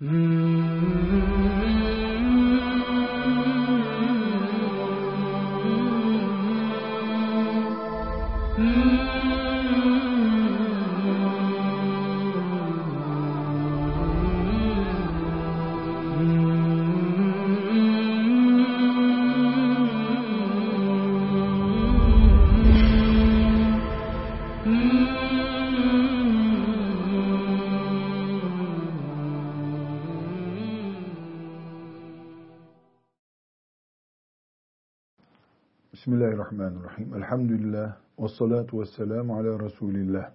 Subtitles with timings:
[0.00, 0.47] Mm.
[36.38, 37.14] Bismillahirrahmanirrahim.
[37.14, 37.96] Elhamdülillah.
[38.18, 40.30] Ve salatu ve selamu ala Resulillah.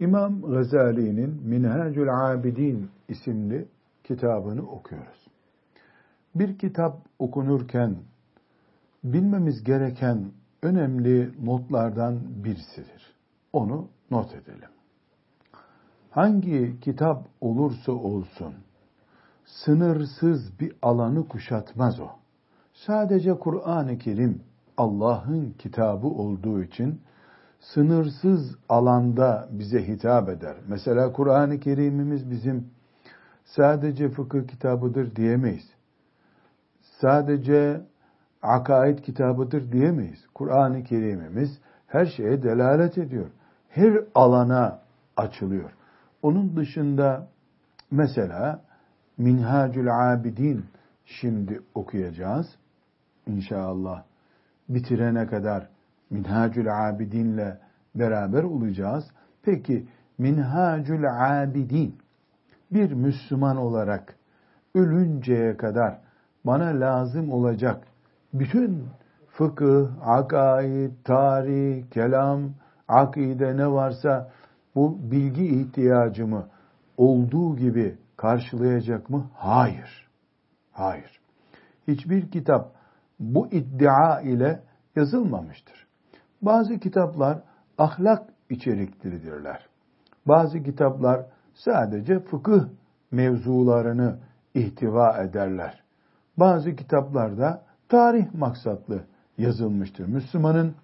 [0.00, 3.68] İmam Gazali'nin Minhacül Abidin isimli
[4.04, 5.26] kitabını okuyoruz.
[6.34, 7.96] Bir kitap okunurken
[9.04, 13.14] bilmemiz gereken önemli notlardan birisidir.
[13.52, 14.70] Onu not edelim.
[16.10, 18.54] Hangi kitap olursa olsun
[19.44, 22.08] sınırsız bir alanı kuşatmaz o
[22.72, 24.49] Sadece Kur'an-ı Kerim
[24.80, 27.00] Allah'ın kitabı olduğu için
[27.60, 30.56] sınırsız alanda bize hitap eder.
[30.68, 32.70] Mesela Kur'an-ı Kerim'imiz bizim
[33.44, 35.70] sadece fıkıh kitabıdır diyemeyiz.
[37.00, 37.80] Sadece
[38.42, 40.26] akaid kitabıdır diyemeyiz.
[40.34, 43.30] Kur'an-ı Kerim'imiz her şeye delalet ediyor.
[43.68, 44.80] Her alana
[45.16, 45.70] açılıyor.
[46.22, 47.28] Onun dışında
[47.90, 48.62] mesela
[49.18, 50.64] Minhacül Abidin
[51.04, 52.46] şimdi okuyacağız
[53.26, 54.09] inşallah
[54.70, 55.68] bitirene kadar
[56.10, 57.58] Minhacül Abidin'le
[57.94, 59.04] beraber olacağız.
[59.42, 59.86] Peki
[60.18, 61.04] Minhacül
[61.42, 61.98] Abidin
[62.72, 64.16] bir Müslüman olarak
[64.74, 65.98] ölünceye kadar
[66.44, 67.84] bana lazım olacak
[68.34, 68.88] bütün
[69.28, 72.40] fıkıh, akaid, tarih, kelam,
[72.88, 74.30] akide ne varsa
[74.74, 76.46] bu bilgi ihtiyacımı
[76.96, 79.30] olduğu gibi karşılayacak mı?
[79.34, 80.08] Hayır.
[80.72, 81.20] Hayır.
[81.88, 82.79] Hiçbir kitap
[83.20, 84.62] bu iddia ile
[84.96, 85.86] yazılmamıştır.
[86.42, 87.38] Bazı kitaplar
[87.78, 89.66] ahlak içeriklidirler.
[90.26, 92.64] Bazı kitaplar sadece fıkıh
[93.10, 94.18] mevzularını
[94.54, 95.82] ihtiva ederler.
[96.36, 99.04] Bazı kitaplarda tarih maksatlı
[99.38, 100.06] yazılmıştır.
[100.06, 100.74] Müslümanın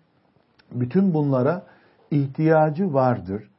[0.73, 1.63] bütün bunlara
[2.11, 3.51] ihtiyacı vardır.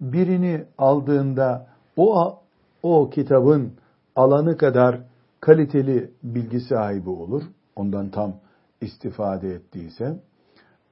[0.00, 1.66] Birini aldığında
[1.96, 2.40] o
[2.82, 3.72] o kitabın
[4.16, 5.00] alanı kadar
[5.40, 7.42] kaliteli bilgi sahibi olur
[7.78, 8.34] ondan tam
[8.80, 10.16] istifade ettiyse,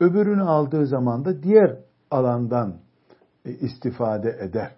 [0.00, 1.76] öbürünü aldığı zaman da diğer
[2.10, 2.74] alandan
[3.44, 4.70] e, istifade eder.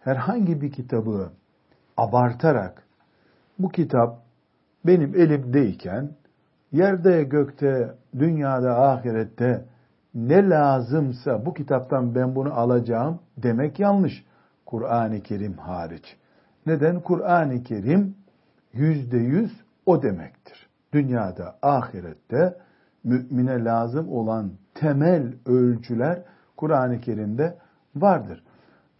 [0.00, 1.30] Herhangi bir kitabı
[1.96, 2.82] abartarak
[3.58, 4.22] bu kitap
[4.86, 6.10] benim elimdeyken
[6.72, 9.64] yerde gökte dünyada ahirette
[10.14, 14.24] ne lazımsa bu kitaptan ben bunu alacağım demek yanlış.
[14.66, 16.16] Kur'an-ı Kerim hariç.
[16.66, 17.00] Neden?
[17.00, 18.14] Kur'an-ı Kerim
[18.72, 19.52] yüzde yüz
[19.86, 22.56] o demektir dünyada, ahirette
[23.04, 26.22] mümine lazım olan temel ölçüler
[26.56, 27.58] Kur'an-ı Kerim'de
[27.96, 28.44] vardır.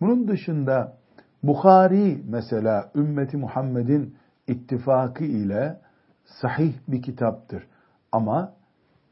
[0.00, 0.96] Bunun dışında
[1.42, 5.80] Bukhari mesela ümmeti Muhammed'in ittifakı ile
[6.24, 7.66] sahih bir kitaptır.
[8.12, 8.52] Ama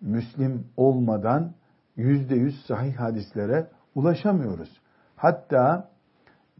[0.01, 1.53] Müslim olmadan
[1.97, 4.81] yüzde yüz sahih hadislere ulaşamıyoruz.
[5.17, 5.91] Hatta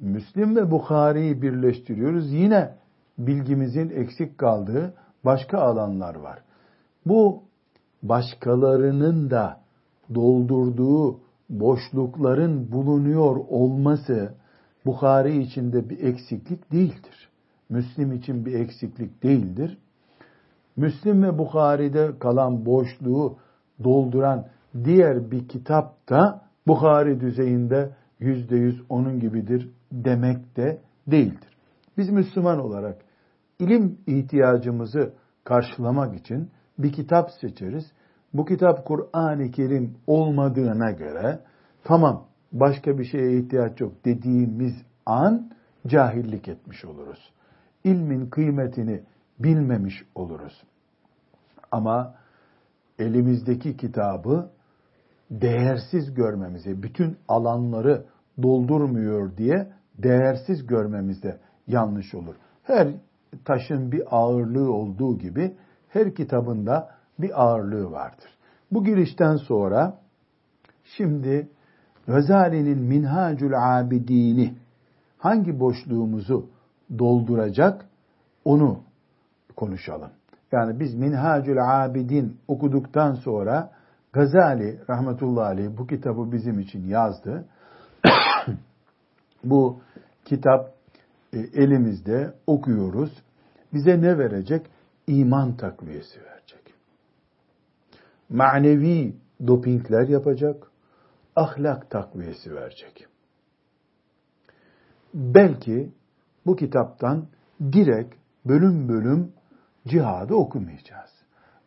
[0.01, 2.33] Müslim ve Bukhari'yi birleştiriyoruz.
[2.33, 2.75] Yine
[3.19, 4.95] bilgimizin eksik kaldığı
[5.29, 6.39] başka alanlar var.
[7.07, 7.43] Bu
[8.03, 9.61] başkalarının da
[10.15, 14.35] doldurduğu boşlukların bulunuyor olması
[14.87, 17.29] Bukhari içinde bir eksiklik değildir.
[17.69, 19.79] Müslim için bir eksiklik değildir.
[20.77, 23.37] Müslim ve Bukhari'de kalan boşluğu
[23.85, 24.47] dolduran
[24.85, 31.57] diğer bir kitap da Bukhari düzeyinde yüzde yüz onun gibidir demek de değildir.
[31.99, 33.08] Biz Müslüman olarak
[33.59, 35.13] ilim ihtiyacımızı
[35.45, 37.93] karşılamak için bir kitap seçeriz.
[38.35, 41.41] Bu kitap Kur'an-ı Kerim olmadığına göre
[41.85, 44.75] tamam başka bir şeye ihtiyaç yok dediğimiz
[45.07, 45.51] an
[45.87, 47.33] cahillik etmiş oluruz.
[47.85, 49.03] İlmin kıymetini
[49.39, 50.63] bilmemiş oluruz.
[51.71, 52.15] Ama
[52.99, 54.51] elimizdeki kitabı
[55.31, 58.05] değersiz görmemize, bütün alanları
[58.43, 62.35] doldurmuyor diye değersiz görmemizde yanlış olur.
[62.63, 62.89] Her
[63.45, 65.57] taşın bir ağırlığı olduğu gibi
[65.89, 68.31] her kitabında bir ağırlığı vardır.
[68.73, 69.99] Bu girişten sonra
[70.85, 71.49] şimdi
[72.07, 74.55] Gazali'nin Minhacül Abidini
[75.19, 76.47] hangi boşluğumuzu
[76.99, 77.85] dolduracak
[78.45, 78.81] onu
[79.57, 80.11] konuşalım.
[80.53, 83.71] Yani biz Minhacül Abidin okuduktan sonra
[84.13, 87.45] Gazali rahmetullahi aleyh bu kitabı bizim için yazdı.
[89.45, 89.81] bu
[90.25, 90.78] kitap
[91.33, 93.23] elimizde okuyoruz.
[93.75, 94.67] Bize ne verecek?
[95.07, 96.75] İman takviyesi verecek.
[98.29, 99.17] Manevi
[99.47, 100.71] dopingler yapacak.
[101.37, 103.07] Ahlak takviyesi verecek.
[105.15, 105.93] Belki
[106.47, 107.27] bu kitaptan
[107.73, 108.15] direkt
[108.47, 109.33] bölüm bölüm
[109.87, 111.11] cihadı okumayacağız.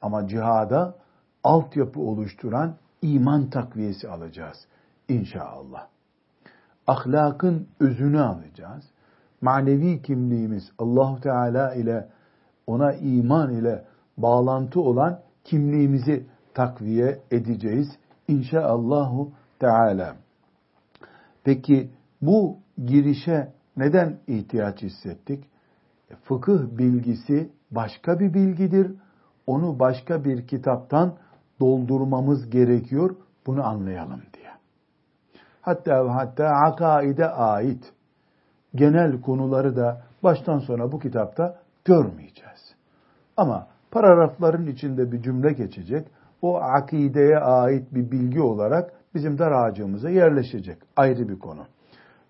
[0.01, 0.97] Ama cihada
[1.43, 4.57] altyapı oluşturan iman takviyesi alacağız
[5.09, 5.87] inşallah.
[6.87, 8.90] Ahlakın özünü alacağız.
[9.41, 12.09] Manevi kimliğimiz Allahu Teala ile
[12.67, 13.85] ona iman ile
[14.17, 17.87] bağlantı olan kimliğimizi takviye edeceğiz
[18.27, 20.15] inşaallahu Teala.
[21.43, 21.89] Peki
[22.21, 25.43] bu girişe neden ihtiyaç hissettik?
[26.09, 28.95] E, fıkıh bilgisi başka bir bilgidir.
[29.47, 31.17] Onu başka bir kitaptan
[31.59, 33.15] doldurmamız gerekiyor.
[33.45, 34.51] Bunu anlayalım diye.
[35.61, 37.93] Hatta hatta akaide ait
[38.75, 42.75] genel konuları da baştan sona bu kitapta görmeyeceğiz.
[43.37, 46.07] Ama paragrafların içinde bir cümle geçecek.
[46.41, 50.77] O akideye ait bir bilgi olarak bizim dar ağacımıza yerleşecek.
[50.95, 51.65] Ayrı bir konu.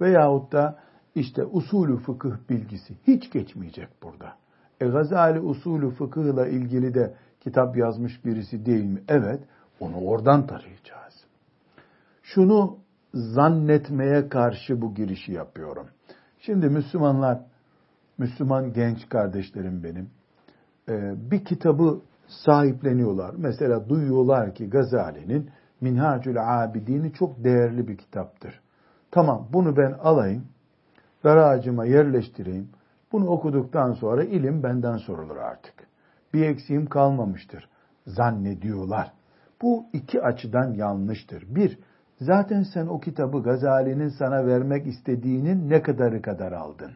[0.01, 0.79] Veyahut da
[1.15, 4.33] işte usulü fıkıh bilgisi hiç geçmeyecek burada.
[4.81, 9.01] E Gazali usulü fıkıhla ilgili de kitap yazmış birisi değil mi?
[9.07, 9.39] Evet,
[9.79, 11.25] onu oradan tarayacağız.
[12.23, 12.77] Şunu
[13.13, 15.87] zannetmeye karşı bu girişi yapıyorum.
[16.41, 17.39] Şimdi Müslümanlar,
[18.17, 20.09] Müslüman genç kardeşlerim benim,
[20.89, 23.35] e, bir kitabı sahipleniyorlar.
[23.37, 25.49] Mesela duyuyorlar ki Gazali'nin
[25.81, 28.61] Minhacül Abidini çok değerli bir kitaptır.
[29.11, 30.45] Tamam bunu ben alayım,
[31.23, 32.69] daracıma yerleştireyim.
[33.11, 35.73] Bunu okuduktan sonra ilim benden sorulur artık.
[36.33, 37.69] Bir eksiğim kalmamıştır.
[38.07, 39.13] Zannediyorlar.
[39.61, 41.55] Bu iki açıdan yanlıştır.
[41.55, 41.79] Bir,
[42.21, 46.91] zaten sen o kitabı Gazali'nin sana vermek istediğinin ne kadarı kadar aldın.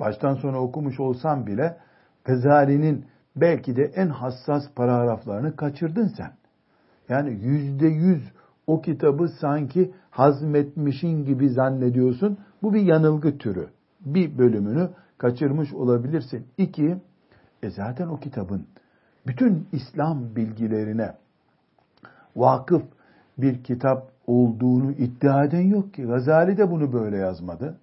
[0.00, 1.76] Baştan sona okumuş olsam bile
[2.24, 3.04] Gazali'nin
[3.36, 6.32] belki de en hassas paragraflarını kaçırdın sen.
[7.08, 8.32] Yani yüzde yüz
[8.66, 12.38] o kitabı sanki hazmetmişin gibi zannediyorsun.
[12.62, 13.68] Bu bir yanılgı türü.
[14.00, 16.46] Bir bölümünü kaçırmış olabilirsin.
[16.58, 16.96] İki,
[17.62, 18.66] e zaten o kitabın
[19.26, 21.14] bütün İslam bilgilerine
[22.36, 22.82] vakıf
[23.38, 26.02] bir kitap olduğunu iddia eden yok ki.
[26.02, 27.78] Gazali de bunu böyle yazmadı.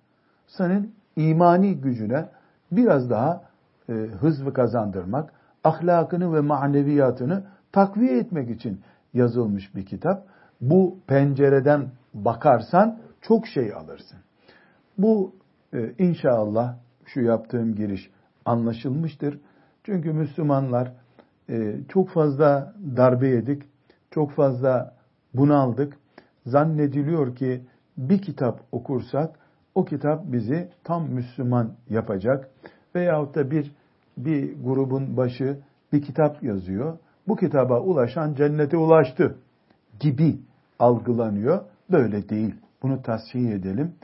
[0.48, 2.26] Senin imani gücüne
[2.72, 3.44] biraz daha
[3.90, 5.34] e, hız kazandırmak,
[5.64, 8.82] ahlakını ve maneviyatını takviye etmek için
[9.14, 10.24] yazılmış bir kitap.
[10.62, 14.20] Bu pencereden bakarsan çok şey alırsın.
[14.98, 15.36] Bu
[15.74, 16.76] e, inşallah
[17.06, 18.10] şu yaptığım giriş
[18.46, 19.40] anlaşılmıştır.
[19.84, 20.94] Çünkü Müslümanlar
[21.50, 23.64] e, çok fazla darbe yedik,
[24.12, 24.94] çok fazla
[25.34, 25.98] bunaldık.
[26.46, 27.62] Zannediliyor ki
[27.98, 29.40] bir kitap okursak
[29.76, 32.50] o kitap bizi tam Müslüman yapacak.
[32.96, 33.72] Veyahut da bir
[34.18, 35.60] bir grubun başı
[35.94, 36.98] bir kitap yazıyor.
[37.28, 39.38] Bu kitaba ulaşan cennete ulaştı
[40.00, 40.40] gibi
[40.80, 41.62] algılanıyor.
[41.92, 42.56] Böyle değil.
[42.84, 43.96] Bunu tasfiye edelim.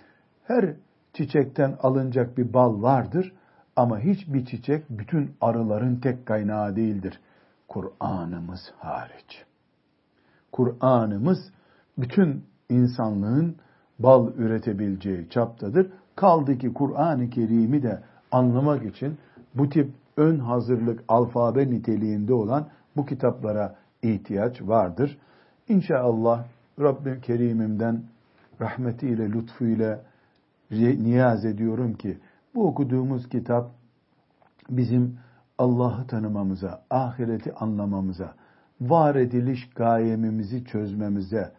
[0.44, 0.76] Her
[1.14, 3.34] çiçekten alınacak bir bal vardır
[3.76, 7.20] ama hiçbir çiçek bütün arıların tek kaynağı değildir.
[7.68, 9.47] Kur'an'ımız hariç.
[10.52, 11.38] Kur'an'ımız
[11.98, 13.56] bütün insanlığın
[14.00, 15.92] bal üretebileceği çaptadır.
[16.16, 19.18] Kaldı ki Kur'an-ı Kerim'i de anlamak için
[19.56, 25.18] bu tip ön hazırlık alfabe niteliğinde olan bu kitaplara ihtiyaç vardır.
[25.70, 26.46] İnşallah
[26.80, 28.04] Rabbim Kerim'imden
[28.62, 30.00] rahmetiyle, lütfuyla
[30.72, 32.18] niyaz ediyorum ki
[32.56, 33.72] bu okuduğumuz kitap
[34.70, 35.20] bizim
[35.58, 38.34] Allah'ı tanımamıza, ahireti anlamamıza,
[38.82, 41.52] var ediliş gayemimizi çözmemize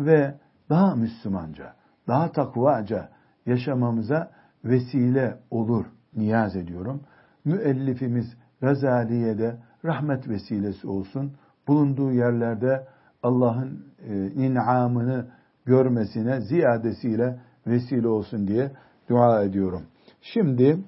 [0.00, 0.34] ve
[0.70, 1.74] daha Müslümanca,
[2.08, 3.08] daha takvaca
[3.46, 4.30] yaşamamıza
[4.64, 7.00] vesile olur niyaz ediyorum.
[7.44, 11.32] Müellifimiz Gazali'ye de rahmet vesilesi olsun.
[11.68, 12.86] Bulunduğu yerlerde
[13.22, 15.26] Allah'ın e, inamını
[15.64, 18.72] görmesine ziyadesiyle vesile olsun diye
[19.08, 19.82] dua ediyorum.
[20.20, 20.78] Şimdi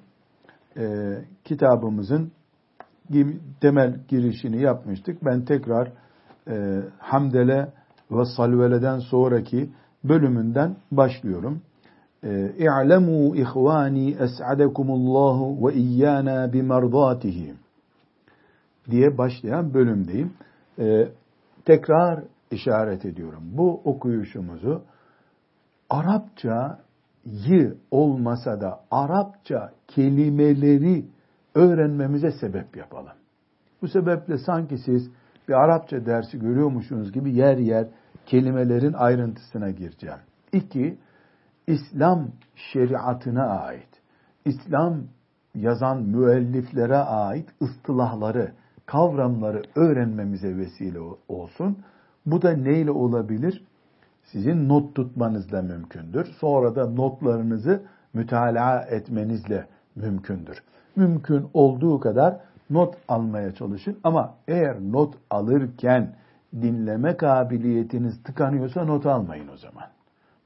[0.76, 1.14] e,
[1.44, 2.32] kitabımızın
[3.60, 5.24] temel girişini yapmıştık.
[5.24, 5.92] Ben tekrar
[6.50, 7.72] e, Hamdele
[8.10, 9.70] ve Salvele'den sonraki
[10.04, 11.62] bölümünden başlıyorum.
[12.22, 17.54] E, İ'lemû ihvani es'adekumullahu ve iyyana bimerdatihi
[18.90, 20.32] diye başlayan bölümdeyim.
[20.78, 21.08] E,
[21.64, 23.42] tekrar işaret ediyorum.
[23.52, 24.82] Bu okuyuşumuzu
[25.90, 31.04] Arapçayı olmasa da Arapça kelimeleri
[31.58, 33.12] öğrenmemize sebep yapalım.
[33.82, 35.10] Bu sebeple sanki siz
[35.48, 37.88] bir Arapça dersi görüyormuşsunuz gibi yer yer
[38.26, 40.18] kelimelerin ayrıntısına gireceğim.
[40.52, 40.98] İki,
[41.66, 43.88] İslam şeriatına ait.
[44.44, 45.02] İslam
[45.54, 48.52] yazan müelliflere ait ıstılahları,
[48.86, 50.98] kavramları öğrenmemize vesile
[51.28, 51.78] olsun.
[52.26, 53.64] Bu da neyle olabilir?
[54.22, 56.26] Sizin not tutmanızla mümkündür.
[56.40, 57.82] Sonra da notlarınızı
[58.14, 60.62] mütalaa etmenizle mümkündür.
[60.96, 62.40] Mümkün olduğu kadar
[62.70, 66.14] not almaya çalışın ama eğer not alırken
[66.52, 69.84] dinleme kabiliyetiniz tıkanıyorsa not almayın o zaman.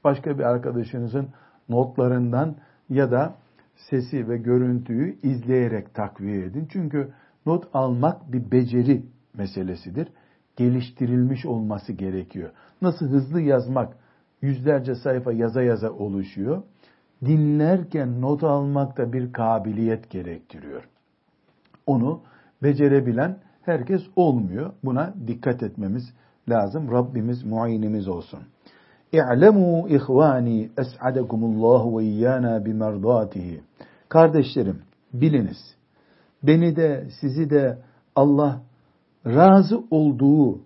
[0.03, 1.27] Başka bir arkadaşınızın
[1.69, 2.55] notlarından
[2.89, 3.35] ya da
[3.75, 6.67] sesi ve görüntüyü izleyerek takviye edin.
[6.71, 7.13] Çünkü
[7.45, 10.07] not almak bir beceri meselesidir.
[10.55, 12.49] Geliştirilmiş olması gerekiyor.
[12.81, 13.93] Nasıl hızlı yazmak
[14.41, 16.63] yüzlerce sayfa yaza yaza oluşuyor.
[17.25, 20.89] Dinlerken not almak da bir kabiliyet gerektiriyor.
[21.85, 22.21] Onu
[22.63, 24.73] becerebilen herkes olmuyor.
[24.83, 26.03] Buna dikkat etmemiz
[26.49, 26.91] lazım.
[26.91, 28.39] Rabbimiz muayinimiz olsun.
[29.13, 33.61] İ'lemû ihvani es'adekumullahu ve iyyana bimerdatihi.
[34.09, 34.81] Kardeşlerim,
[35.13, 35.75] biliniz.
[36.43, 37.77] Beni de sizi de
[38.15, 38.61] Allah
[39.25, 40.59] razı olduğu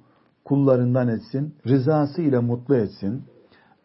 [0.46, 3.24] kullarından etsin, rızası ile mutlu etsin.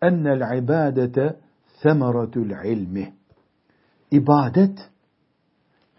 [0.02, 1.36] Ennel ibadete
[1.82, 3.12] semeratul ilmi.
[4.10, 4.90] İbadet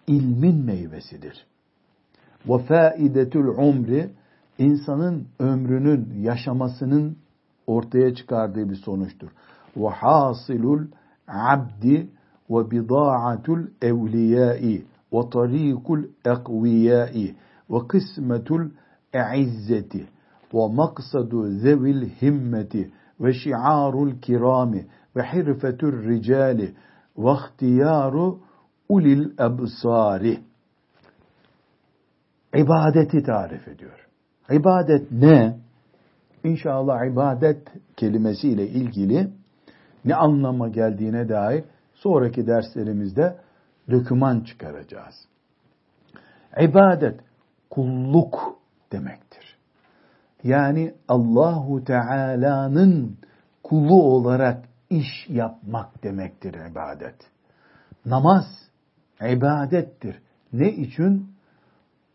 [0.08, 1.46] ilmin meyvesidir.
[2.48, 4.10] Ve faidetul umri
[4.58, 7.18] insanın ömrünün yaşamasının
[7.68, 9.30] ortaya çıkardığı bir sonuçtur.
[9.78, 10.86] Ve hasilul
[11.28, 12.10] abdi
[12.50, 17.36] ve bida'atul evliyai ve tarikul ekviyai
[17.70, 18.70] ve kısmetul
[19.13, 20.08] e'izzeti
[20.54, 26.75] ve maksadu zevil himmeti ve şiarul kirami ve hirfetul ricali
[27.17, 28.39] ve ihtiyaru
[28.89, 30.39] ulil ebsari.
[32.55, 34.08] İbadeti tarif ediyor.
[34.51, 35.58] İbadet ne?
[36.43, 39.29] İnşallah ibadet kelimesiyle ilgili
[40.05, 43.38] ne anlama geldiğine dair sonraki derslerimizde
[43.89, 45.15] döküman çıkaracağız.
[46.62, 47.20] İbadet
[47.70, 48.60] kulluk
[48.91, 49.58] demektir.
[50.43, 53.17] Yani Allahu Teala'nın
[53.63, 54.63] kulu olarak
[54.98, 57.16] iş yapmak demektir ibadet.
[58.06, 58.46] Namaz
[59.22, 60.22] ibadettir.
[60.54, 61.34] Ne için?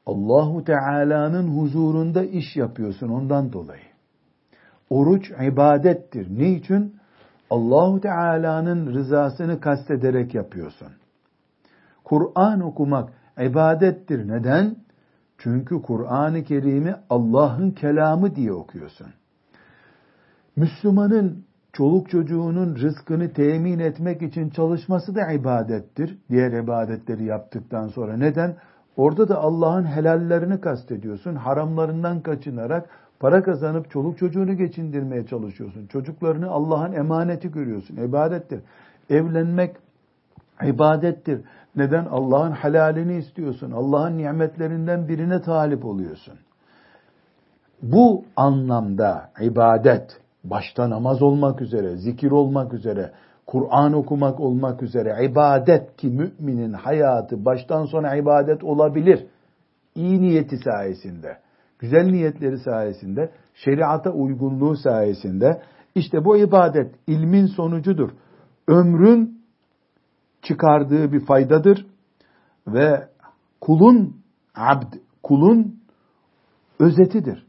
[0.07, 3.89] Allahu Teala'nın huzurunda iş yapıyorsun ondan dolayı.
[4.91, 6.39] Oruç ibadettir.
[6.39, 6.97] Ne için?
[7.51, 10.89] Allahu Teala'nın rızasını kastederek yapıyorsun.
[12.05, 14.29] Kur'an okumak ibadettir.
[14.29, 14.77] Neden?
[15.39, 19.07] Çünkü Kur'an-ı Kerim'i Allah'ın kelamı diye okuyorsun.
[20.57, 26.19] Müslümanın çoluk çocuğunun rızkını temin etmek için çalışması da ibadettir.
[26.31, 28.17] Diğer ibadetleri yaptıktan sonra.
[28.17, 28.57] Neden?
[28.97, 31.35] Orada da Allah'ın helallerini kastediyorsun.
[31.35, 32.89] Haramlarından kaçınarak
[33.21, 35.87] para kazanıp çoluk çocuğunu geçindirmeye çalışıyorsun.
[35.87, 37.97] Çocuklarını Allah'ın emaneti görüyorsun.
[37.97, 38.61] İbadettir.
[39.11, 39.77] Evlenmek
[40.65, 41.41] ibadettir.
[41.77, 42.05] Neden?
[42.05, 43.71] Allah'ın helalini istiyorsun.
[43.71, 46.35] Allah'ın nimetlerinden birine talip oluyorsun.
[47.83, 53.13] Bu anlamda ibadet, başta namaz olmak üzere, zikir olmak üzere,
[53.47, 59.27] Kur'an okumak olmak üzere ibadet ki müminin hayatı baştan sona ibadet olabilir.
[59.95, 61.39] İyi niyeti sayesinde,
[61.79, 65.63] güzel niyetleri sayesinde, şeriata uygunluğu sayesinde
[65.95, 68.11] işte bu ibadet ilmin sonucudur.
[68.69, 69.41] Ömrün
[70.43, 71.87] çıkardığı bir faydadır
[72.67, 73.09] ve
[73.61, 74.17] kulun
[74.55, 75.81] abd, kulun
[76.81, 77.47] özetidir.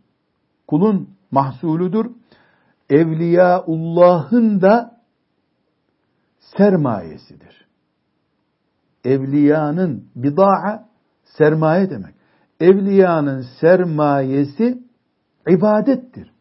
[0.67, 2.05] Kulun mahsuludur.
[2.89, 4.99] Evliyaullah'ın da
[6.57, 7.67] sermayesidir.
[9.03, 10.87] Evliyanın bida'a
[11.23, 12.15] sermaye demek.
[12.59, 14.83] Evliyanın sermayesi
[15.47, 16.31] ibadettir.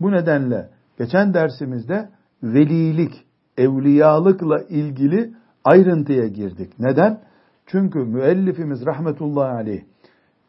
[0.00, 2.08] Bu nedenle geçen dersimizde
[2.42, 3.24] velilik,
[3.56, 5.34] evliyalıkla ilgili
[5.64, 6.72] ayrıntıya girdik.
[6.78, 7.20] Neden?
[7.66, 9.82] Çünkü müellifimiz rahmetullahi aleyh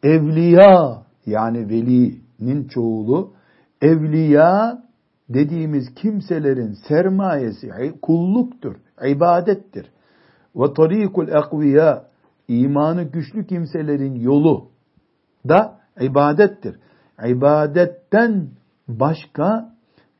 [0.02, 3.32] evliya yani velinin çoğulu
[3.82, 4.82] evliya
[5.34, 7.70] dediğimiz kimselerin sermayesi
[8.02, 9.86] kulluktur, ibadettir.
[10.56, 12.04] Ve tarikul ekviya
[12.48, 14.68] imanı güçlü kimselerin yolu
[15.48, 16.76] da ibadettir.
[17.26, 18.48] İbadetten
[18.88, 19.74] başka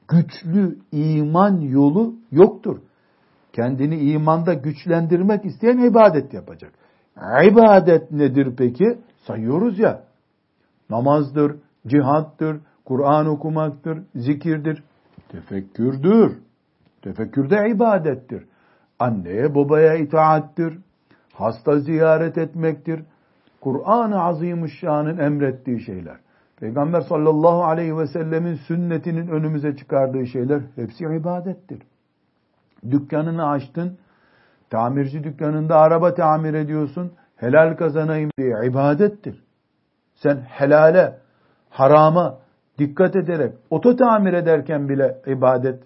[0.09, 2.79] güçlü iman yolu yoktur.
[3.53, 6.73] Kendini imanda güçlendirmek isteyen ibadet yapacak.
[7.45, 8.99] İbadet nedir peki?
[9.27, 10.03] Sayıyoruz ya.
[10.91, 14.83] Namazdır, cihattır, Kur'an okumaktır, zikirdir.
[15.33, 16.39] Tefekkürdür.
[17.03, 18.45] Tefekkür de ibadettir.
[18.99, 20.79] Anneye babaya itaattir.
[21.33, 23.03] Hasta ziyaret etmektir.
[23.61, 26.17] Kur'an-ı Azimüşşan'ın emrettiği şeyler.
[26.57, 31.83] Peygamber sallallahu aleyhi ve sellemin sünnetinin önümüze çıkardığı şeyler hepsi ibadettir.
[32.91, 33.99] Dükkanını açtın,
[34.71, 37.13] Tamirci dükkanında araba tamir ediyorsun.
[37.37, 39.45] Helal kazanayım diye ibadettir.
[40.15, 41.19] Sen helale,
[41.71, 42.39] harama
[42.81, 45.83] dikkat ederek oto tamir ederken bile ibadet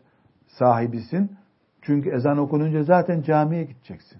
[0.46, 1.30] sahibisin.
[1.82, 4.18] Çünkü ezan okununca zaten camiye gideceksin.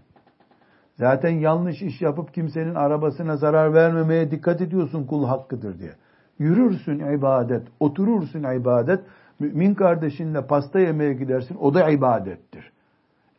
[0.95, 5.93] Zaten yanlış iş yapıp kimsenin arabasına zarar vermemeye dikkat ediyorsun kul hakkıdır diye.
[6.39, 9.01] Yürürsün ibadet, oturursun ibadet.
[9.39, 12.73] Mümin kardeşinle pasta yemeye gidersin o da ibadettir.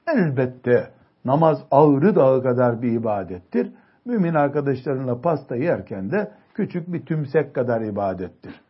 [0.07, 0.89] Elbette
[1.25, 3.71] namaz ağrı dağı kadar bir ibadettir.
[4.05, 8.64] Mümin arkadaşlarınla pasta yerken de küçük bir tümsek kadar ibadettir.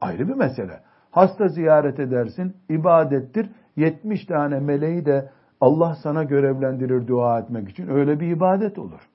[0.00, 0.80] Ayrı bir mesele.
[1.10, 3.50] Hasta ziyaret edersin, ibadettir.
[3.76, 7.88] 70 tane meleği de Allah sana görevlendirir dua etmek için.
[7.88, 9.08] Öyle bir ibadet olur.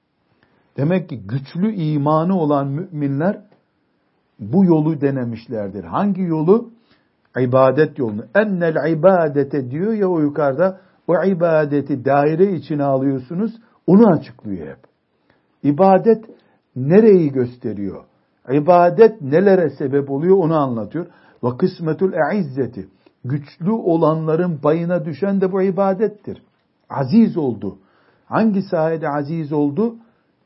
[0.77, 3.41] Demek ki güçlü imanı olan müminler
[4.39, 5.83] bu yolu denemişlerdir.
[5.83, 6.69] Hangi yolu?
[7.39, 8.25] İbadet yolunu.
[8.35, 13.51] Ennel ibadete diyor ya o yukarıda o ibadeti daire içine alıyorsunuz.
[13.87, 14.79] Onu açıklıyor hep.
[15.63, 16.25] İbadet
[16.75, 18.03] nereyi gösteriyor?
[18.49, 21.07] İbadet nelere sebep oluyor onu anlatıyor.
[21.43, 22.87] Ve kısmetul izzeti.
[23.25, 26.43] Güçlü olanların payına düşen de bu ibadettir.
[26.89, 27.77] Aziz oldu.
[28.25, 29.95] Hangi sayede aziz oldu?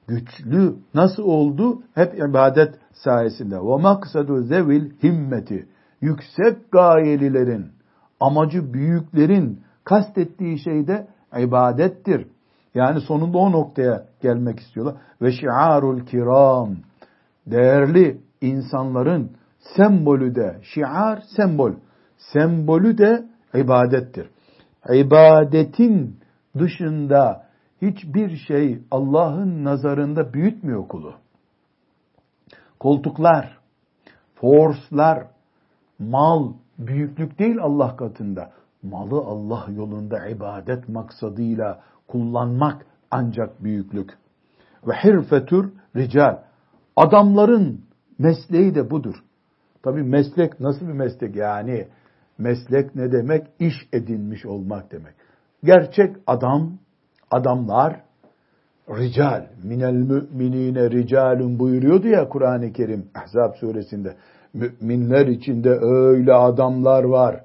[0.07, 0.75] Güçlü.
[0.93, 1.81] Nasıl oldu?
[1.93, 3.55] Hep ibadet sayesinde.
[3.55, 5.67] Ve maksadu zevil himmeti.
[6.01, 7.65] Yüksek gayelilerin,
[8.19, 11.07] amacı büyüklerin kastettiği şey de
[11.39, 12.27] ibadettir.
[12.75, 14.95] Yani sonunda o noktaya gelmek istiyorlar.
[15.21, 16.75] Ve şiarul kiram.
[17.47, 21.71] Değerli insanların sembolü de şiar sembol.
[22.17, 24.29] Sembolü de ibadettir.
[24.89, 26.19] İbadetin
[26.57, 27.45] dışında
[27.81, 31.13] hiçbir şey Allah'ın nazarında büyütmüyor kulu.
[32.79, 33.57] Koltuklar,
[34.35, 35.27] forslar,
[35.99, 38.51] mal büyüklük değil Allah katında.
[38.83, 44.17] Malı Allah yolunda ibadet maksadıyla kullanmak ancak büyüklük.
[44.87, 46.44] Ve hirfetür rical.
[46.95, 47.81] Adamların
[48.19, 49.15] mesleği de budur.
[49.83, 51.87] Tabi meslek nasıl bir meslek yani?
[52.37, 53.47] Meslek ne demek?
[53.59, 55.13] İş edinmiş olmak demek.
[55.63, 56.71] Gerçek adam,
[57.31, 58.01] adamlar,
[58.89, 64.15] rical, minel müminine ricalun buyuruyordu ya Kur'an-ı Kerim Ahzab suresinde.
[64.53, 67.41] Müminler içinde öyle adamlar var.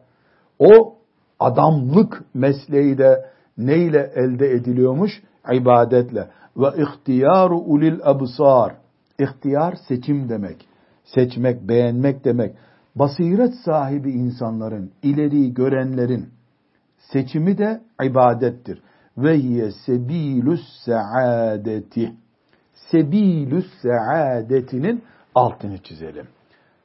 [0.59, 0.95] O
[1.41, 3.27] adamlık mesleği de
[3.59, 5.23] neyle elde ediliyormuş?
[5.53, 6.29] İbadetle.
[6.57, 8.80] Ve ihtiyaru ulil absar.
[9.21, 10.69] İhtiyar seçim demek.
[11.05, 12.57] Seçmek, beğenmek demek.
[12.95, 16.29] Basiret sahibi insanların, ileri görenlerin
[16.99, 18.83] seçimi de ibadettir.
[19.19, 22.13] Ve hiye sebilus saadeti.
[22.73, 25.03] Sebilus saadetinin
[25.35, 26.27] altını çizelim.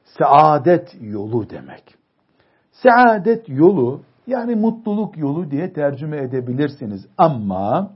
[0.04, 1.94] Saadet yolu demek.
[2.72, 7.06] Saadet yolu yani mutluluk yolu diye tercüme edebilirsiniz.
[7.18, 7.92] Ama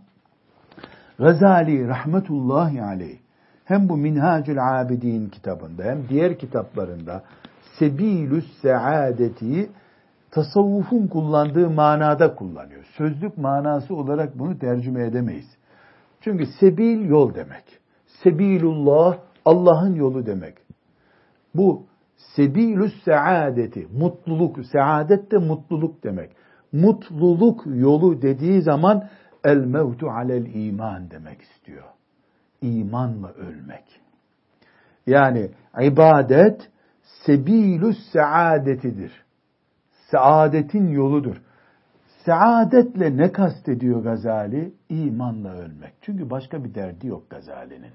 [1.18, 3.18] Gazali rahmetullahi aleyh
[3.70, 7.22] hem bu Minhacül Abidin kitabında hem diğer kitaplarında
[7.78, 9.70] Sebilüs Saadeti
[10.30, 12.84] tasavvufun kullandığı manada kullanıyor.
[12.96, 15.46] Sözlük manası olarak bunu tercüme edemeyiz.
[16.20, 17.64] Çünkü sebil yol demek.
[18.22, 20.54] Sebilullah Allah'ın yolu demek.
[21.54, 21.86] Bu
[22.36, 26.30] sebilüs saadeti, mutluluk, saadet de mutluluk demek.
[26.72, 29.08] Mutluluk yolu dediği zaman
[29.44, 31.84] el mevtu alel iman demek istiyor.
[32.62, 34.00] İmanla ölmek.
[35.06, 36.70] Yani ibadet
[37.02, 39.24] sebilüs saadetidir.
[40.10, 41.36] Saadetin yoludur.
[42.26, 44.72] Saadetle ne kastediyor Gazali?
[44.88, 45.92] İmanla ölmek.
[46.00, 47.92] Çünkü başka bir derdi yok Gazali'nin.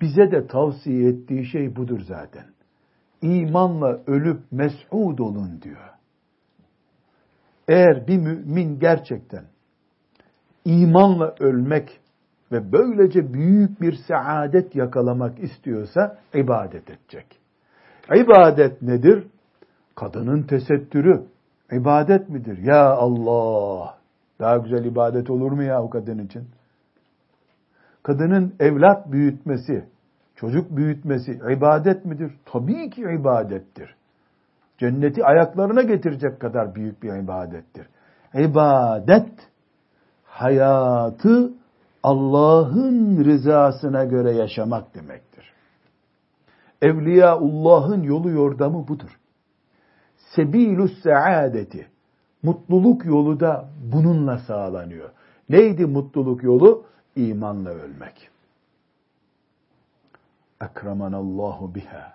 [0.00, 2.44] Bize de tavsiye ettiği şey budur zaten
[3.24, 5.90] imanla ölüp mes'ud olun diyor.
[7.68, 9.44] Eğer bir mümin gerçekten
[10.64, 12.00] imanla ölmek
[12.54, 17.26] ve böylece büyük bir saadet yakalamak istiyorsa ibadet edecek.
[18.14, 19.26] İbadet nedir?
[19.94, 21.22] Kadının tesettürü.
[21.72, 22.58] İbadet midir?
[22.58, 23.94] Ya Allah!
[24.40, 26.48] Daha güzel ibadet olur mu ya o kadın için?
[28.02, 29.84] Kadının evlat büyütmesi,
[30.36, 32.32] Çocuk büyütmesi ibadet midir?
[32.44, 33.94] Tabii ki ibadettir.
[34.78, 37.86] Cenneti ayaklarına getirecek kadar büyük bir ibadettir.
[38.34, 39.32] İbadet
[40.24, 41.52] hayatı
[42.04, 45.52] Allah'ın rızasına göre yaşamak demektir.
[46.82, 49.18] Evliyaullah'ın yolu yordamı budur.
[50.16, 51.88] Sebilus saadeti.
[52.42, 55.10] Mutluluk yolu da bununla sağlanıyor.
[55.48, 56.84] Neydi mutluluk yolu?
[57.16, 58.30] İmanla ölmek
[60.70, 62.12] ekremanallahu biha.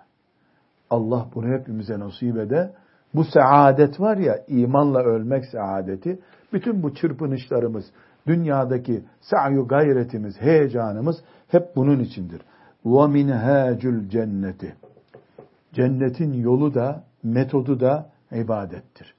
[0.90, 2.72] Allah bunu hepimize nasip ede.
[3.14, 6.20] Bu saadet var ya imanla ölmek saadeti.
[6.52, 7.84] Bütün bu çırpınışlarımız,
[8.27, 12.41] Dünyadaki sa'yu gayretimiz, heyecanımız hep bunun içindir.
[12.85, 14.71] وَمِنْهَاجُ الْجَنَّةِ
[15.73, 19.15] Cennetin yolu da, metodu da ibadettir.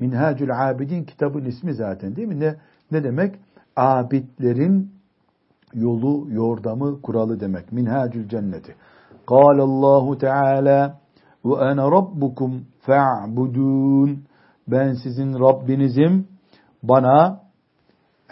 [0.00, 2.40] Minhacül Abidin kitabın ismi zaten değil mi?
[2.40, 2.54] Ne,
[2.92, 3.34] ne demek?
[3.76, 4.90] Abidlerin
[5.74, 7.72] yolu, yordamı, kuralı demek.
[7.72, 8.74] Minhacül cenneti.
[9.28, 11.00] Allahu Teala
[11.44, 14.24] ve ana rabbukum fa'budun.
[14.68, 16.28] Ben sizin Rabbinizim.
[16.82, 17.40] Bana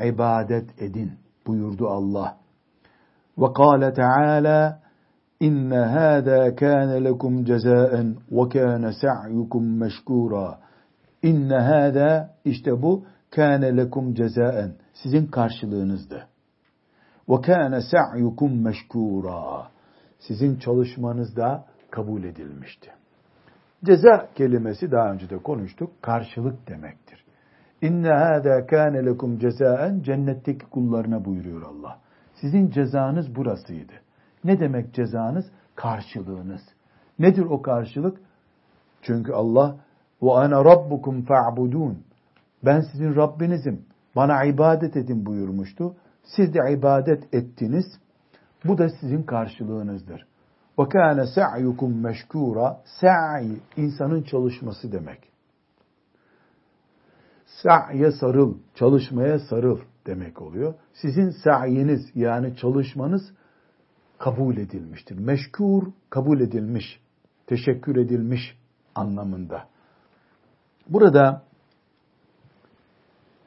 [0.06, 1.12] ibadet edin
[1.48, 2.38] buyurdu Allah.
[3.38, 4.82] Ve kâle Teala
[5.42, 10.58] İnne hâdâ kâne lekum cezâen ve kâne sa'yukum meşkûrâ.
[11.24, 16.28] İnne hâdâ işte bu kâne lekum cezâen sizin karşılığınızdı.
[17.30, 19.68] Ve kâne sa'yukum meşkûrâ.
[20.20, 22.92] Sizin çalışmanız da kabul edilmişti.
[23.86, 25.92] Ceza kelimesi daha önce de konuştuk.
[26.02, 27.11] Karşılık demektir.
[27.82, 32.00] İnne hâdâ kâne lekum cezâen cennetteki kullarına buyuruyor Allah.
[32.42, 33.94] Sizin cezanız burasıydı.
[34.44, 35.46] Ne demek cezanız?
[35.76, 36.62] Karşılığınız.
[37.20, 38.18] Nedir o karşılık?
[39.02, 39.76] Çünkü Allah
[40.22, 42.04] ve ana rabbukum fa'budun.
[42.66, 43.86] Ben sizin Rabbinizim.
[44.16, 45.96] Bana ibadet edin buyurmuştu.
[46.24, 47.86] Siz de ibadet ettiniz.
[48.66, 50.28] Bu da sizin karşılığınızdır.
[50.80, 52.82] Ve kana sa'yukum meşkura.
[52.86, 55.31] Sa'i insanın çalışması demek.
[57.64, 60.74] Sa'ye sarıl, çalışmaya sarıl demek oluyor.
[60.94, 63.22] Sizin sa'yiniz yani çalışmanız
[64.18, 65.20] kabul edilmiştir.
[65.20, 67.00] Meşkur kabul edilmiş,
[67.48, 68.58] teşekkür edilmiş
[68.96, 69.64] anlamında.
[70.90, 71.44] Burada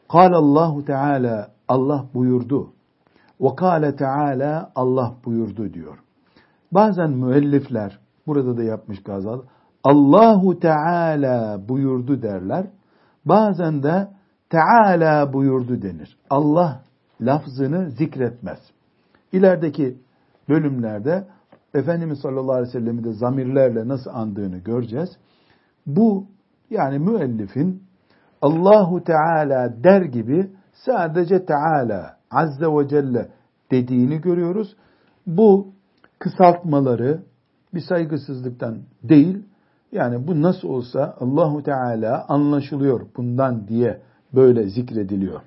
[0.08, 2.72] Allahu Teala Allah buyurdu.
[3.40, 5.98] Ve kâle Teala Allah buyurdu diyor.
[6.72, 9.42] Bazen müellifler burada da yapmış Gazal
[9.84, 12.66] Allahu Teala buyurdu derler.
[13.24, 14.08] Bazen de
[14.50, 16.16] Teala buyurdu denir.
[16.30, 16.82] Allah
[17.20, 18.58] lafzını zikretmez.
[19.32, 19.98] İlerideki
[20.48, 21.24] bölümlerde
[21.74, 25.08] Efendimiz sallallahu aleyhi ve sellem'i de zamirlerle nasıl andığını göreceğiz.
[25.86, 26.26] Bu
[26.70, 27.82] yani müellifin
[28.42, 33.28] Allahu Teala der gibi sadece Teala Azze ve Celle
[33.70, 34.76] dediğini görüyoruz.
[35.26, 35.68] Bu
[36.18, 37.22] kısaltmaları
[37.74, 39.44] bir saygısızlıktan değil,
[39.94, 44.00] yani bu nasıl olsa Allahu Teala anlaşılıyor bundan diye
[44.32, 45.40] böyle zikrediliyor.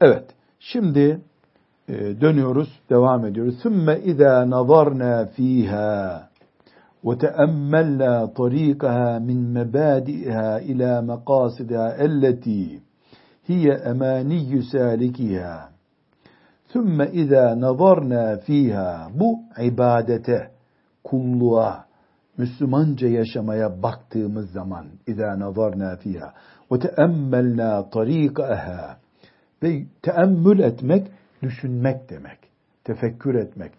[0.00, 0.24] Evet.
[0.60, 1.20] Şimdi
[1.88, 3.58] e, dönüyoruz, devam ediyoruz.
[3.62, 6.28] Sümme izâ nazarnâ fîhâ
[7.04, 12.80] ve teemmellâ tarîkahâ min mebâdi'hâ ilâ mekâsidâ elletî
[13.48, 15.68] hiye emâniyyü sâlikihâ.
[16.72, 19.08] Sümme izâ nazarnâ fîhâ.
[19.14, 20.50] Bu ibadete,
[21.04, 21.87] kulluğa,
[22.37, 26.31] Müslümanca yaşamaya baktığımız zaman اِذَا نَظَرْنَا فِيهَا
[26.71, 28.95] وَتَأَمَّلْنَا طَرِيقَهَا
[29.63, 31.07] ve teemmül etmek,
[31.41, 32.39] düşünmek demek.
[32.83, 33.71] Tefekkür etmek.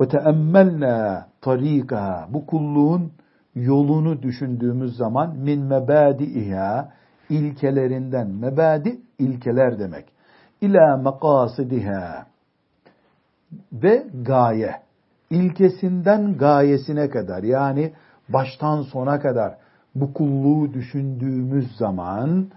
[0.00, 3.12] Ve teemmelna tarikaha bu kulluğun
[3.54, 6.92] yolunu düşündüğümüz zaman min mebadiha
[7.30, 10.04] ilkelerinden mebadi ilkeler demek.
[10.60, 12.26] İla makasidiha
[13.72, 14.82] ve gaye
[15.29, 17.93] ilkesinden gayesine kadar yani
[18.29, 19.57] baştan sona kadar
[19.95, 22.47] bu kulluğu düşündüğümüz zaman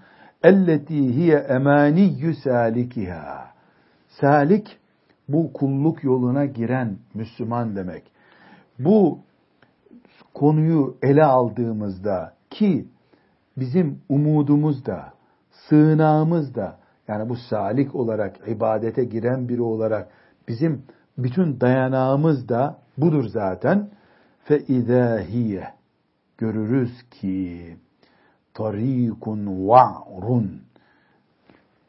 [0.42, 3.50] elleti hiye emaniyyü salikiha
[4.08, 4.78] salik
[5.28, 8.02] bu kulluk yoluna giren Müslüman demek.
[8.78, 9.18] Bu
[10.34, 12.88] konuyu ele aldığımızda ki
[13.56, 15.12] bizim umudumuz da,
[15.50, 16.78] sığınağımız da,
[17.08, 20.08] yani bu salik olarak, ibadete giren biri olarak
[20.48, 20.82] bizim
[21.24, 23.90] bütün dayanağımız da budur zaten.
[24.44, 25.74] Fe idahiye
[26.38, 27.76] görürüz ki
[28.54, 30.62] tarikun va'run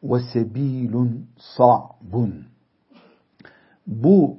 [0.02, 2.44] ve sebilun sa'bun
[3.86, 4.38] bu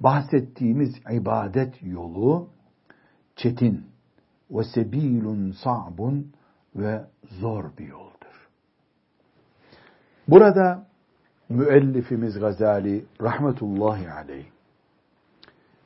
[0.00, 2.48] bahsettiğimiz ibadet yolu
[3.36, 3.86] çetin
[4.50, 6.32] ve sebilun sa'bun
[6.76, 7.04] ve
[7.40, 8.48] zor bir yoldur.
[10.28, 10.86] Burada
[11.54, 14.44] müellifimiz Gazali rahmetullahi aleyh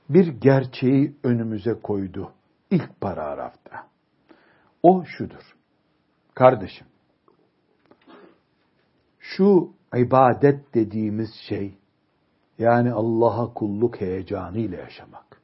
[0.09, 2.33] bir gerçeği önümüze koydu
[2.71, 3.87] ilk paragrafta.
[4.83, 5.57] O şudur.
[6.35, 6.87] Kardeşim,
[9.19, 11.75] şu ibadet dediğimiz şey
[12.59, 15.41] yani Allah'a kulluk heyecanı ile yaşamak.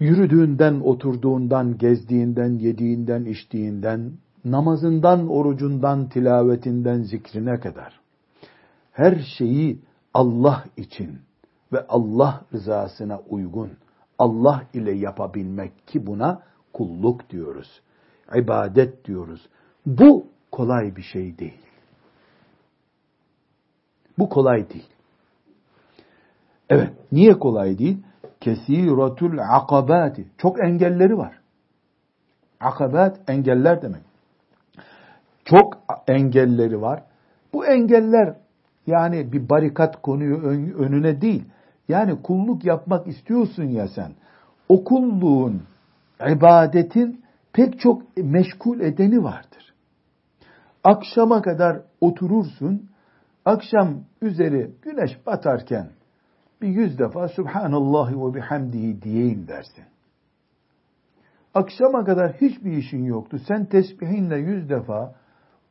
[0.00, 4.12] Yürüdüğünden, oturduğundan, gezdiğinden, yediğinden, içtiğinden,
[4.44, 8.01] namazından, orucundan, tilavetinden, zikrine kadar
[8.92, 9.80] her şeyi
[10.14, 11.18] Allah için
[11.72, 13.70] ve Allah rızasına uygun
[14.18, 17.80] Allah ile yapabilmek ki buna kulluk diyoruz.
[18.34, 19.48] ibadet diyoruz.
[19.86, 21.60] Bu kolay bir şey değil.
[24.18, 24.88] Bu kolay değil.
[26.68, 28.02] Evet, niye kolay değil?
[28.40, 30.28] Kesiratul akabati.
[30.38, 31.40] Çok engelleri var.
[32.60, 34.02] Akabat engeller demek.
[35.44, 35.78] Çok
[36.08, 37.02] engelleri var.
[37.52, 38.36] Bu engeller
[38.86, 40.36] yani bir barikat konuyu
[40.78, 41.44] önüne değil.
[41.88, 44.12] Yani kulluk yapmak istiyorsun ya sen.
[44.68, 45.62] O kulluğun,
[46.28, 49.74] ibadetin pek çok meşgul edeni vardır.
[50.84, 52.90] Akşama kadar oturursun,
[53.44, 55.88] akşam üzeri güneş batarken
[56.62, 59.84] bir yüz defa Subhanallah ve bihamdihi diyeyim dersin.
[61.54, 63.38] Akşama kadar hiçbir işin yoktu.
[63.48, 65.14] Sen tesbihinle yüz defa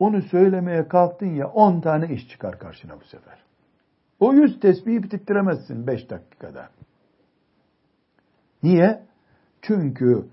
[0.02, 3.38] onu söylemeye kalktın ya on tane iş çıkar karşına bu sefer.
[4.20, 6.68] O yüz tesbihi bitiremezsin beş dakikada.
[8.62, 9.02] Niye?
[9.62, 10.26] Çünkü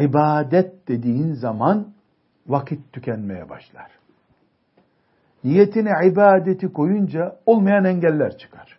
[0.00, 1.92] ibadet dediğin zaman
[2.46, 3.90] vakit tükenmeye başlar.
[5.44, 8.78] Niyetine ibadeti koyunca olmayan engeller çıkar.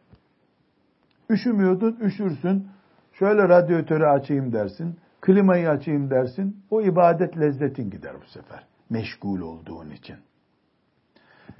[1.29, 2.67] Üşümüyordun, üşürsün.
[3.13, 4.99] Şöyle radyatörü açayım dersin.
[5.21, 6.63] Klimayı açayım dersin.
[6.69, 8.72] O ibadet lezzetin gider bu sefer.
[8.89, 10.15] Meşgul olduğun için.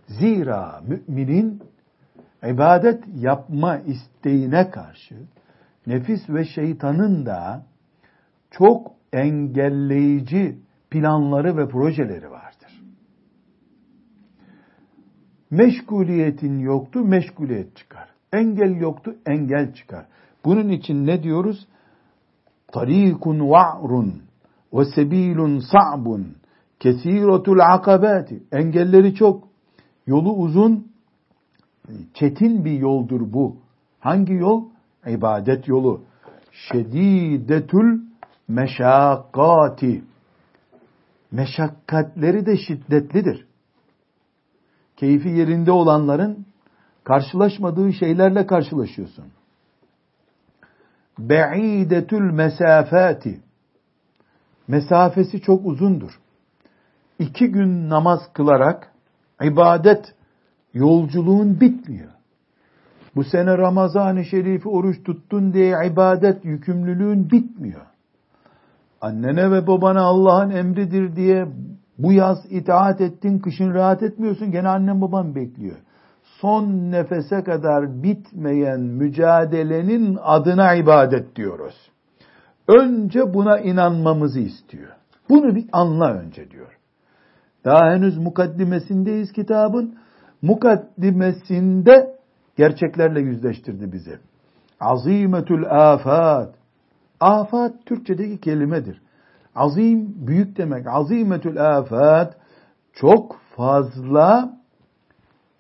[0.08, 1.64] Zira müminin
[2.44, 5.16] ibadet yapma isteğine karşı
[5.88, 7.66] nefis ve şeytanın da
[8.52, 10.60] çok engelleyici
[10.90, 12.82] planları ve projeleri vardır.
[15.52, 18.10] Meşguliyetin yoktu, meşguliyet çıkar.
[18.34, 20.06] Engel yoktu, engel çıkar.
[20.46, 21.68] Bunun için ne diyoruz?
[22.68, 24.22] Tarikun va'run
[24.74, 26.36] ve sebilun sa'bun
[26.84, 28.44] kesiratul akabati.
[28.52, 29.48] Engelleri çok.
[30.08, 30.92] Yolu uzun,
[32.14, 33.58] çetin bir yoldur bu.
[34.00, 34.64] Hangi yol?
[35.08, 36.02] İbadet yolu.
[36.52, 38.02] Şedidetül
[38.48, 40.04] meşakkati.
[41.32, 43.46] Meşakkatleri de şiddetlidir.
[44.98, 46.46] Keyfi yerinde olanların
[47.04, 49.26] karşılaşmadığı şeylerle karşılaşıyorsun.
[51.20, 53.42] Be'idetül mesafati.
[54.68, 56.23] Mesafesi çok uzundur.
[57.24, 58.92] İki gün namaz kılarak
[59.44, 60.14] ibadet
[60.74, 62.10] yolculuğun bitmiyor.
[63.16, 67.86] Bu sene Ramazan-ı Şerif'i oruç tuttun diye ibadet yükümlülüğün bitmiyor.
[69.02, 71.48] Annene ve babana Allah'ın emridir diye
[71.98, 74.52] bu yaz itaat ettin, kışın rahat etmiyorsun.
[74.52, 75.78] Gene annen baban bekliyor.
[76.24, 81.92] Son nefese kadar bitmeyen mücadelenin adına ibadet diyoruz.
[82.68, 84.90] Önce buna inanmamızı istiyor.
[85.30, 86.73] Bunu bir anla önce diyor.
[87.66, 89.96] Daha henüz mukaddimesindeyiz kitabın.
[90.42, 92.16] Mukaddimesinde
[92.56, 94.20] gerçeklerle yüzleştirdi bizi.
[94.80, 96.56] Azimetül afat.
[97.20, 99.02] Afat Türkçedeki kelimedir.
[99.56, 100.88] Azim büyük demek.
[100.88, 102.38] Azimetül afat
[102.94, 104.58] çok fazla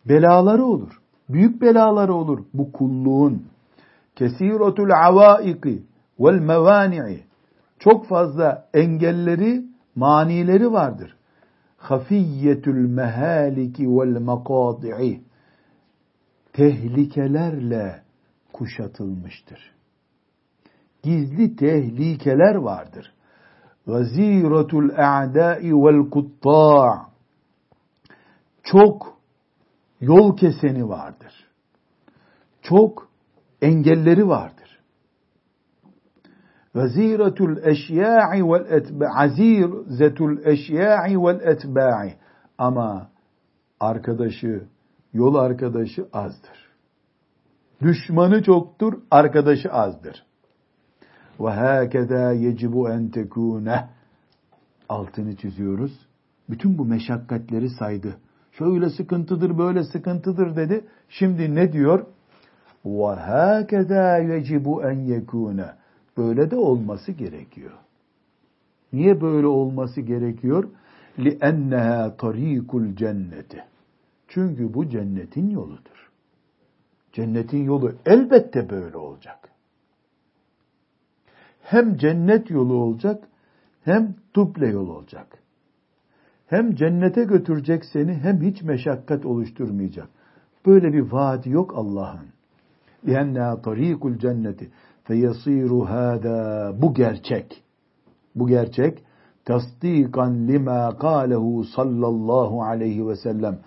[0.05, 0.99] belaları olur.
[1.29, 3.45] Büyük belaları olur bu kulluğun.
[4.15, 5.83] Kesiretul avaiki
[6.19, 7.23] vel mevani'i.
[7.79, 11.15] Çok fazla engelleri, manileri vardır.
[11.83, 15.21] Hafiyetül mehaliki vel makadi'i
[16.53, 18.01] tehlikelerle
[18.53, 19.71] kuşatılmıştır.
[21.03, 23.13] Gizli tehlikeler vardır.
[23.87, 27.09] Gaziratul a'da'i vel kutta'
[28.63, 29.17] çok
[30.01, 31.47] yol keseni vardır.
[32.61, 33.09] Çok
[33.61, 34.62] engelleri vardır.
[36.73, 42.13] Gaziratul eşya'i vel etba'i azirzetul eşya'i vel etba'i
[42.57, 43.09] ama
[43.79, 44.63] arkadaşı
[45.13, 46.69] yol arkadaşı azdır.
[47.81, 50.25] Düşmanı çoktur, arkadaşı azdır.
[51.39, 53.89] Ve hakeza yecibu en tekune.
[54.89, 56.07] Altını çiziyoruz.
[56.49, 58.17] Bütün bu meşakkatleri saydı.
[58.51, 60.85] Şöyle sıkıntıdır, böyle sıkıntıdır dedi.
[61.09, 62.05] Şimdi ne diyor?
[62.85, 65.65] Ve hakeza yecibu en yekune.
[66.16, 67.72] Böyle de olması gerekiyor.
[68.92, 70.68] Niye böyle olması gerekiyor?
[71.18, 73.62] لِأَنَّهَا طَر۪يكُ الْجَنَّةِ
[74.28, 76.10] çünkü bu cennetin yoludur.
[77.12, 79.48] Cennetin yolu elbette böyle olacak.
[81.62, 83.28] Hem cennet yolu olacak
[83.84, 85.38] hem duble yol olacak.
[86.46, 90.08] Hem cennete götürecek seni hem hiç meşakkat oluşturmayacak.
[90.66, 92.26] Böyle bir vaadi yok Allah'ın.
[93.06, 94.66] لِيَنَّا طَر۪يكُ الْجَنَّةِ
[95.03, 97.63] feyasiru hada bu gerçek
[98.35, 99.03] bu gerçek
[99.45, 103.59] tasdikan lima kalehu sallallahu aleyhi ve sellem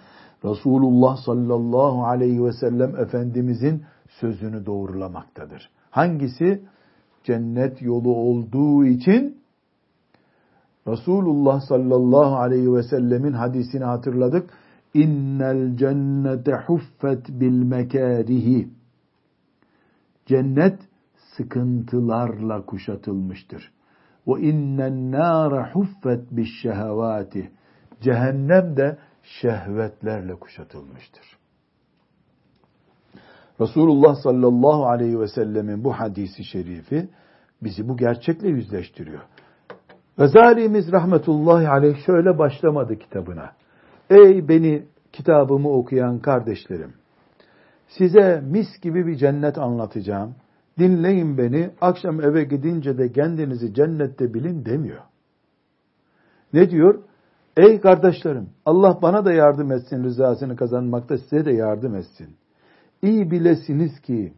[0.45, 5.71] Resulullah sallallahu aleyhi ve sellem Efendimizin sözünü doğrulamaktadır.
[5.91, 6.63] Hangisi?
[7.25, 9.37] Cennet yolu olduğu için
[10.89, 14.51] Resulullah sallallahu aleyhi ve sellemin hadisini hatırladık.
[14.95, 18.69] İnnel cennete huffet bil mekarihi.
[20.27, 20.79] Cennet
[21.37, 23.73] sıkıntılarla kuşatılmıştır.
[24.27, 27.51] Ve innen nâre huffet bis şehevâti.
[28.01, 31.39] Cehennem de şehvetlerle kuşatılmıştır.
[33.61, 37.09] Resulullah sallallahu aleyhi ve sellemin bu hadisi şerifi
[37.63, 39.23] bizi bu gerçekle yüzleştiriyor.
[40.19, 43.53] Gazalimiz rahmetullahi aleyh şöyle başlamadı kitabına.
[44.11, 46.95] Ey beni kitabımı okuyan kardeşlerim!
[47.89, 50.35] Size mis gibi bir cennet anlatacağım.
[50.79, 55.03] Dinleyin beni, akşam eve gidince de kendinizi cennette bilin demiyor.
[56.53, 57.03] Ne diyor?
[57.57, 62.37] Ey kardeşlerim, Allah bana da yardım etsin, rızasını kazanmakta size de yardım etsin.
[63.03, 64.33] İyi bilesiniz ki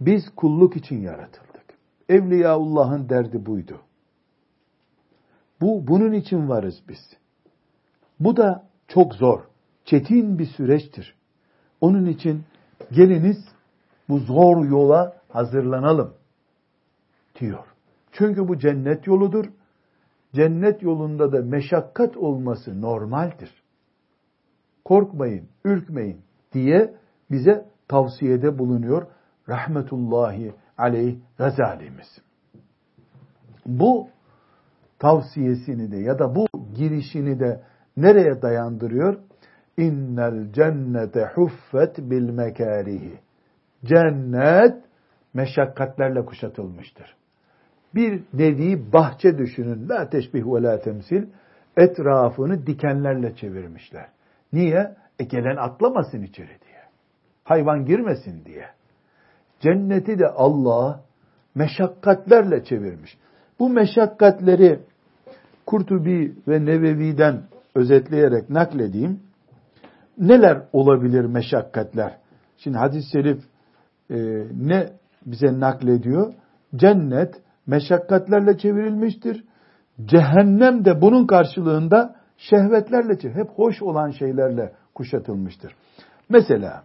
[0.00, 1.64] biz kulluk için yaratıldık.
[2.08, 3.80] Evliyaullah'ın derdi buydu.
[5.60, 7.16] Bu bunun için varız biz.
[8.20, 9.40] Bu da çok zor,
[9.84, 11.14] çetin bir süreçtir.
[11.80, 12.42] Onun için
[12.92, 13.38] geliniz
[14.08, 16.14] bu zor yola hazırlanalım
[17.40, 17.64] diyor.
[18.12, 19.44] Çünkü bu cennet yoludur.
[20.32, 23.62] Cennet yolunda da meşakkat olması normaldir.
[24.84, 26.20] Korkmayın, ürkmeyin
[26.52, 26.94] diye
[27.30, 29.06] bize tavsiyede bulunuyor
[29.48, 32.22] rahmetullahi aleyh Gazalimiz.
[33.66, 34.08] Bu
[34.98, 37.62] tavsiyesini de ya da bu girişini de
[37.96, 39.18] nereye dayandırıyor?
[39.76, 43.18] İnnel cennete huffet bil mekarihi.
[43.84, 44.87] Cennet
[45.34, 47.16] meşakkatlerle kuşatılmıştır.
[47.94, 49.88] Bir nevi bahçe düşünün.
[49.88, 51.26] La teşbih ve la temsil.
[51.76, 54.08] Etrafını dikenlerle çevirmişler.
[54.52, 54.96] Niye?
[55.18, 56.82] E gelen atlamasın içeri diye.
[57.44, 58.66] Hayvan girmesin diye.
[59.60, 61.00] Cenneti de Allah
[61.54, 63.18] meşakkatlerle çevirmiş.
[63.58, 64.80] Bu meşakkatleri
[65.66, 67.42] Kurtubi ve Nevevi'den
[67.74, 69.20] özetleyerek nakledeyim.
[70.18, 72.18] Neler olabilir meşakkatler?
[72.56, 73.42] Şimdi hadis-i şerif
[74.10, 74.16] e,
[74.56, 74.90] ne
[75.30, 76.34] bize naklediyor?
[76.76, 77.34] Cennet
[77.66, 79.44] meşakkatlerle çevrilmiştir.
[80.04, 85.74] Cehennem de bunun karşılığında şehvetlerle, hep hoş olan şeylerle kuşatılmıştır.
[86.28, 86.84] Mesela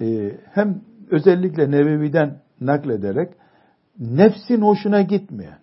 [0.00, 3.34] e, hem özellikle Nevevi'den naklederek
[3.98, 5.58] nefsin hoşuna gitmeyen,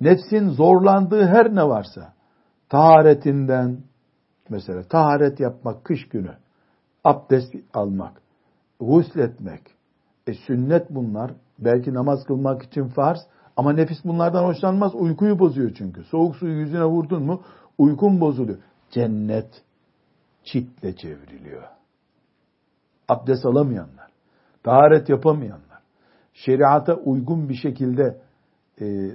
[0.00, 2.12] nefsin zorlandığı her ne varsa,
[2.68, 3.78] taharetinden,
[4.48, 6.36] mesela taharet yapmak kış günü,
[7.04, 8.22] abdest almak,
[8.80, 9.62] gusletmek,
[10.26, 13.18] e sünnet bunlar, belki namaz kılmak için farz,
[13.56, 16.04] ama nefis bunlardan hoşlanmaz, uykuyu bozuyor çünkü.
[16.04, 17.42] Soğuk suyu yüzüne vurdun mu,
[17.78, 18.58] uykun bozuluyor.
[18.90, 19.62] Cennet
[20.44, 21.62] çitle çevriliyor.
[23.08, 24.08] Abdest alamayanlar,
[24.62, 25.80] taharet yapamayanlar,
[26.34, 28.20] şeriata uygun bir şekilde
[28.80, 29.10] e,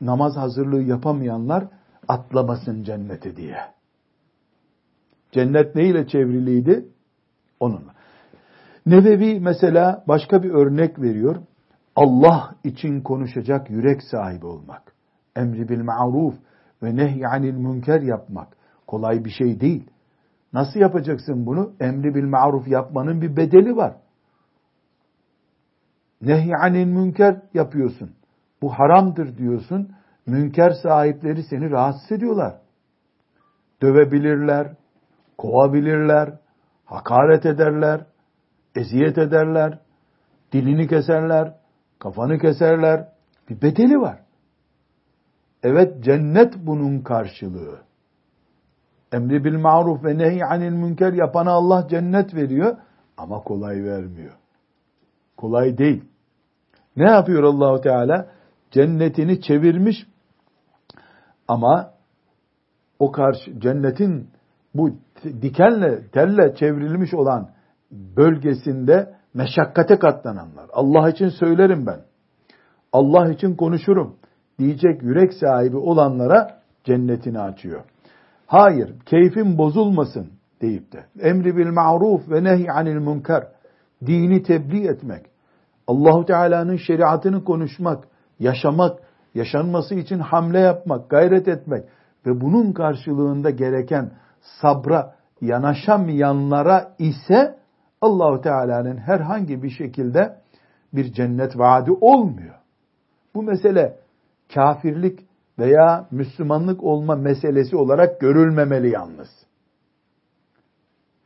[0.00, 1.64] namaz hazırlığı yapamayanlar
[2.08, 3.58] atlamasın cennete diye.
[5.32, 6.88] Cennet neyle çevriliydi?
[7.60, 7.93] Onunla.
[8.86, 11.36] Nevevi mesela başka bir örnek veriyor.
[11.96, 14.94] Allah için konuşacak yürek sahibi olmak.
[15.36, 16.34] Emri bil ma'ruf
[16.82, 18.56] ve nehyanil münker yapmak.
[18.86, 19.90] Kolay bir şey değil.
[20.52, 21.72] Nasıl yapacaksın bunu?
[21.80, 23.96] Emri bil ma'ruf yapmanın bir bedeli var.
[26.22, 28.10] Nehyanil münker yapıyorsun.
[28.62, 29.92] Bu haramdır diyorsun.
[30.26, 32.60] Münker sahipleri seni rahatsız ediyorlar.
[33.82, 34.76] Dövebilirler,
[35.38, 36.38] kovabilirler,
[36.84, 38.06] hakaret ederler,
[38.74, 39.78] eziyet ederler,
[40.52, 41.54] dilini keserler,
[41.98, 43.08] kafanı keserler.
[43.50, 44.18] Bir bedeli var.
[45.62, 47.78] Evet cennet bunun karşılığı.
[49.12, 52.76] Emri bil maruf ve nehy anil münker yapana Allah cennet veriyor
[53.16, 54.32] ama kolay vermiyor.
[55.36, 56.04] Kolay değil.
[56.96, 58.26] Ne yapıyor Allahu Teala?
[58.70, 60.06] Cennetini çevirmiş
[61.48, 61.94] ama
[62.98, 64.30] o karşı cennetin
[64.74, 64.90] bu
[65.24, 67.50] dikenle, telle çevrilmiş olan
[68.16, 70.66] bölgesinde meşakkate katlananlar.
[70.72, 72.00] Allah için söylerim ben.
[72.92, 74.16] Allah için konuşurum
[74.58, 77.84] diyecek yürek sahibi olanlara cennetini açıyor.
[78.46, 80.26] Hayır, keyfim bozulmasın
[80.60, 83.46] deyip de emri bil ma'ruf ve nehy anil münker
[84.06, 85.26] dini tebliğ etmek,
[85.86, 88.04] Allahu Teala'nın şeriatını konuşmak,
[88.38, 88.98] yaşamak,
[89.34, 91.84] yaşanması için hamle yapmak, gayret etmek
[92.26, 97.58] ve bunun karşılığında gereken sabra yanaşamayanlara ise
[98.04, 100.36] Allahu Teala'nın herhangi bir şekilde
[100.92, 102.54] bir cennet vaadi olmuyor.
[103.34, 103.96] Bu mesele
[104.54, 105.20] kafirlik
[105.58, 109.28] veya Müslümanlık olma meselesi olarak görülmemeli yalnız.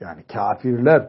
[0.00, 1.08] Yani kafirler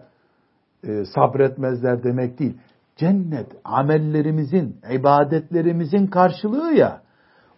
[0.83, 2.57] e, sabretmezler demek değil.
[2.95, 7.01] Cennet amellerimizin, ibadetlerimizin karşılığı ya.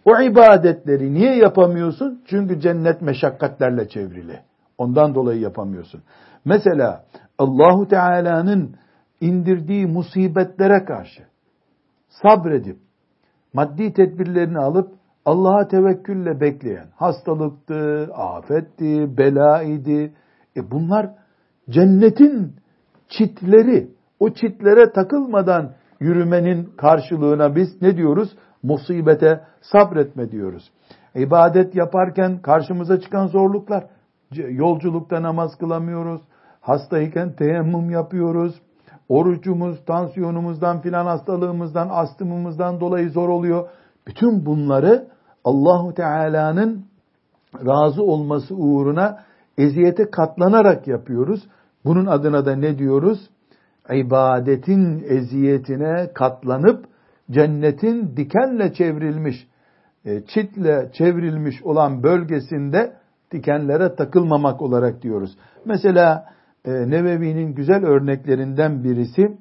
[0.04, 2.22] O ibadetleri niye yapamıyorsun?
[2.26, 4.40] Çünkü cennet meşakkatlerle çevrili.
[4.78, 6.02] Ondan dolayı yapamıyorsun.
[6.44, 7.04] Mesela
[7.38, 8.76] Allahu Teala'nın
[9.20, 11.22] indirdiği musibetlere karşı
[12.08, 12.76] sabredip
[13.52, 14.92] maddi tedbirlerini alıp
[15.24, 20.12] Allah'a tevekkülle bekleyen hastalıktı, afetti, bela idi.
[20.56, 21.10] E bunlar
[21.70, 22.56] cennetin
[23.08, 23.90] çitleri.
[24.20, 28.36] O çitlere takılmadan yürümenin karşılığına biz ne diyoruz?
[28.62, 30.70] Musibete sabretme diyoruz.
[31.14, 33.86] İbadet yaparken karşımıza çıkan zorluklar.
[34.34, 36.22] Yolculukta namaz kılamıyoruz.
[36.62, 38.54] Hastayken teyemmüm yapıyoruz.
[39.08, 43.68] Orucumuz, tansiyonumuzdan filan hastalığımızdan, astımımızdan dolayı zor oluyor.
[44.06, 45.08] Bütün bunları
[45.44, 46.84] Allahu Teala'nın
[47.54, 49.24] razı olması uğruna
[49.58, 51.42] eziyete katlanarak yapıyoruz.
[51.84, 53.30] Bunun adına da ne diyoruz?
[53.92, 56.84] İbadetin eziyetine katlanıp
[57.30, 59.48] cennetin dikenle çevrilmiş,
[60.04, 62.92] e, çitle çevrilmiş olan bölgesinde
[63.32, 65.36] dikenlere takılmamak olarak diyoruz.
[65.64, 66.32] Mesela
[66.64, 69.38] e, Nevevi'nin güzel örneklerinden birisi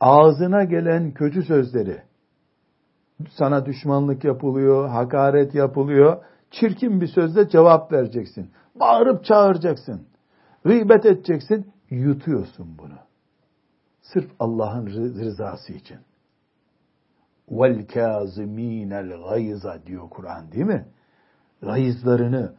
[0.00, 2.02] ağzına gelen kötü sözleri
[3.30, 6.24] sana düşmanlık yapılıyor, hakaret yapılıyor.
[6.50, 8.50] Çirkin bir sözle cevap vereceksin.
[8.80, 10.06] Bağırıp çağıracaksın.
[10.64, 11.72] Gıybet edeceksin.
[11.90, 12.98] Yutuyorsun bunu.
[14.00, 15.98] Sırf Allah'ın rızası için.
[17.50, 20.86] Vel kâzimînel gayza diyor Kur'an değil mi?
[21.62, 22.54] Gayızlarını,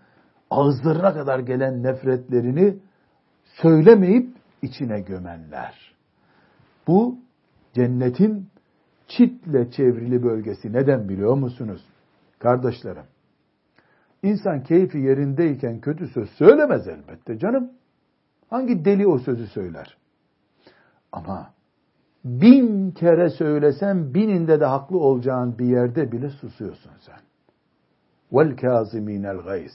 [0.49, 2.79] ağızlarına kadar gelen nefretlerini
[3.61, 4.29] söylemeyip
[4.61, 5.95] içine gömenler.
[6.87, 7.17] Bu
[7.73, 8.47] cennetin
[9.07, 10.73] çitle çevrili bölgesi.
[10.73, 11.85] Neden biliyor musunuz?
[12.39, 13.05] Kardeşlerim,
[14.23, 17.71] insan keyfi yerindeyken kötü söz söylemez elbette canım.
[18.49, 19.97] Hangi deli o sözü söyler?
[21.11, 21.53] Ama
[22.25, 27.19] bin kere söylesen bininde de haklı olacağın bir yerde bile susuyorsun sen.
[28.31, 29.71] Vel kâzimînel gayz.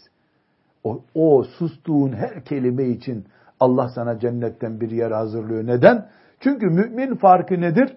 [0.85, 3.25] O, o sustuğun her kelime için
[3.65, 5.67] Allah sana cennetten bir yer hazırlıyor.
[5.67, 6.09] Neden?
[6.41, 7.97] Çünkü mümin farkı nedir?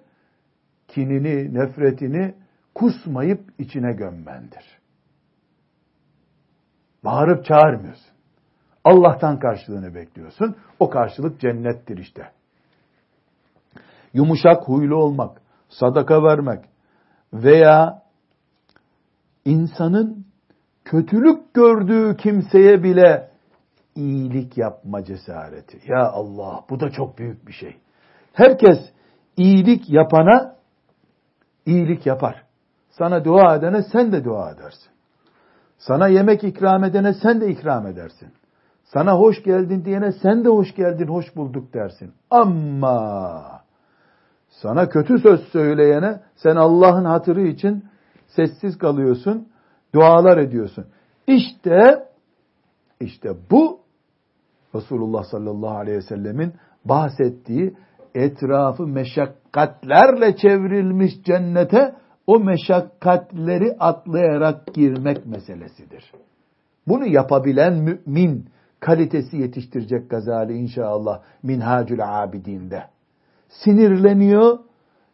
[0.88, 2.36] Kinini, nefretini
[2.76, 4.80] kusmayıp içine gömmendir.
[7.06, 8.14] Bağırıp çağırmıyorsun.
[8.84, 10.56] Allah'tan karşılığını bekliyorsun.
[10.80, 12.32] O karşılık cennettir işte.
[14.14, 16.66] Yumuşak huylu olmak, sadaka vermek
[17.34, 18.04] veya
[19.46, 20.26] insanın
[20.86, 23.32] kötülük gördüğü kimseye bile
[23.98, 25.78] iyilik yapma cesareti.
[25.88, 27.78] Ya Allah bu da çok büyük bir şey.
[28.34, 28.78] Herkes
[29.38, 30.56] iyilik yapana
[31.66, 32.44] iyilik yapar.
[32.90, 34.92] Sana dua edene sen de dua edersin.
[35.78, 38.30] Sana yemek ikram edene sen de ikram edersin.
[38.84, 42.14] Sana hoş geldin diyene sen de hoş geldin, hoş bulduk dersin.
[42.32, 43.62] Ama
[44.50, 47.86] sana kötü söz söyleyene sen Allah'ın hatırı için
[48.28, 49.48] sessiz kalıyorsun,
[49.96, 50.86] dualar ediyorsun.
[51.28, 52.08] İşte
[53.00, 53.80] işte bu
[54.76, 56.54] Resulullah sallallahu aleyhi ve sellemin
[56.86, 57.74] bahsettiği
[58.16, 61.96] etrafı meşakkatlerle çevrilmiş cennete
[62.28, 66.12] o meşakkatleri atlayarak girmek meselesidir.
[66.88, 68.50] Bunu yapabilen mümin
[68.80, 72.84] kalitesi yetiştirecek Gazali inşallah Minhacül Abidin'de.
[73.50, 74.60] Sinirleniyor,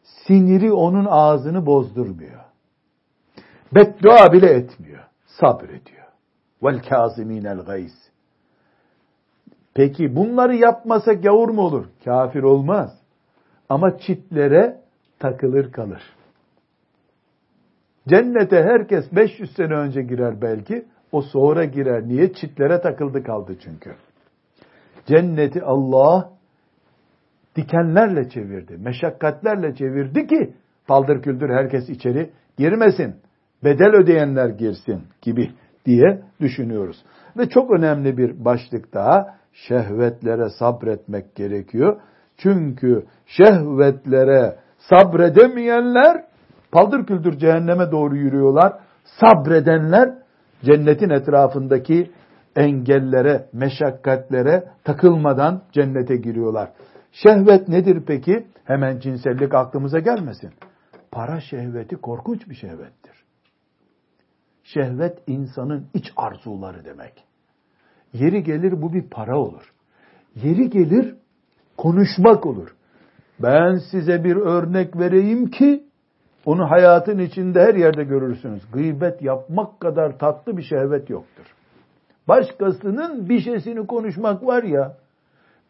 [0.03, 2.41] siniri onun ağzını bozdurmuyor.
[3.75, 6.07] Beddua bile etmiyor, sabrediyor.
[6.63, 8.12] Vel kâzimînel gayz.
[9.73, 11.85] Peki bunları yapmasa gavur mu olur?
[12.05, 12.99] Kafir olmaz.
[13.69, 14.81] Ama çitlere
[15.19, 16.01] takılır kalır.
[18.07, 20.85] Cennete herkes 500 sene önce girer belki.
[21.11, 22.07] O sonra girer.
[22.07, 22.33] Niye?
[22.33, 23.95] Çitlere takıldı kaldı çünkü.
[25.05, 26.29] Cenneti Allah
[27.55, 28.77] dikenlerle çevirdi.
[28.77, 30.53] Meşakkatlerle çevirdi ki
[30.87, 33.15] paldır küldür herkes içeri girmesin.
[33.63, 35.51] Bedel ödeyenler girsin gibi
[35.85, 37.05] diye düşünüyoruz.
[37.37, 42.01] Ve çok önemli bir başlık daha şehvetlere sabretmek gerekiyor.
[42.37, 46.25] Çünkü şehvetlere sabredemeyenler
[46.71, 48.73] paldır küldür cehenneme doğru yürüyorlar.
[49.19, 50.13] Sabredenler
[50.63, 52.11] cennetin etrafındaki
[52.55, 56.69] engellere, meşakkatlere takılmadan cennete giriyorlar.
[57.11, 58.47] Şehvet nedir peki?
[58.63, 60.51] Hemen cinsellik aklımıza gelmesin.
[61.11, 63.23] Para şehveti korkunç bir şehvettir.
[64.63, 67.23] Şehvet insanın iç arzuları demek.
[68.13, 69.73] Yeri gelir bu bir para olur.
[70.35, 71.15] Yeri gelir
[71.77, 72.75] konuşmak olur.
[73.39, 75.83] Ben size bir örnek vereyim ki
[76.45, 78.63] onu hayatın içinde her yerde görürsünüz.
[78.73, 81.45] Gıybet yapmak kadar tatlı bir şehvet yoktur.
[82.27, 84.97] Başkasının bir şeysini konuşmak var ya,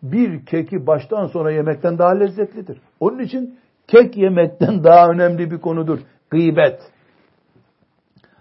[0.03, 2.77] bir keki baştan sona yemekten daha lezzetlidir.
[2.99, 5.99] Onun için kek yemekten daha önemli bir konudur.
[6.29, 6.79] Gıybet.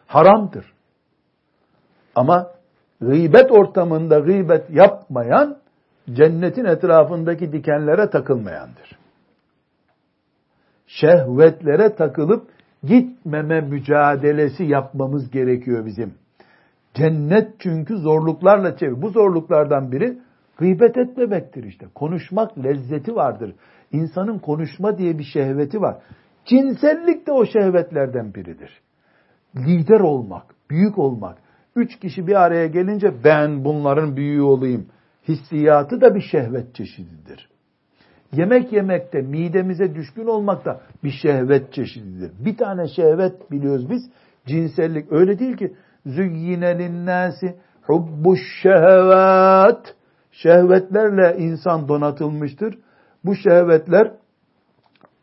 [0.07, 0.72] haramdır.
[2.14, 2.50] Ama
[3.03, 5.57] gıybet ortamında gıybet yapmayan
[6.12, 8.98] cennetin etrafındaki dikenlere takılmayandır.
[10.86, 12.48] Şehvetlere takılıp
[12.82, 16.14] gitmeme mücadelesi yapmamız gerekiyor bizim.
[16.94, 19.03] Cennet çünkü zorluklarla çevir.
[19.03, 20.18] Bu zorluklardan biri
[20.57, 21.86] gıybet etmemektir işte.
[21.94, 23.55] Konuşmak lezzeti vardır.
[23.92, 25.96] İnsanın konuşma diye bir şehveti var.
[26.44, 28.80] Cinsellik de o şehvetlerden biridir.
[29.57, 31.38] Lider olmak, büyük olmak.
[31.77, 34.87] Üç kişi bir araya gelince ben bunların büyüğü olayım.
[35.29, 37.49] Hissiyatı da bir şehvet çeşididir.
[38.33, 42.33] Yemek yemekte midemize düşkün olmak da bir şehvet çeşididir.
[42.45, 44.11] Bir tane şehvet biliyoruz biz.
[44.47, 45.75] Cinsellik öyle değil ki.
[46.07, 49.95] Züyyine linnâsi hubbuş şehvet.
[50.33, 52.79] Şehvetlerle insan donatılmıştır.
[53.25, 54.12] Bu şehvetler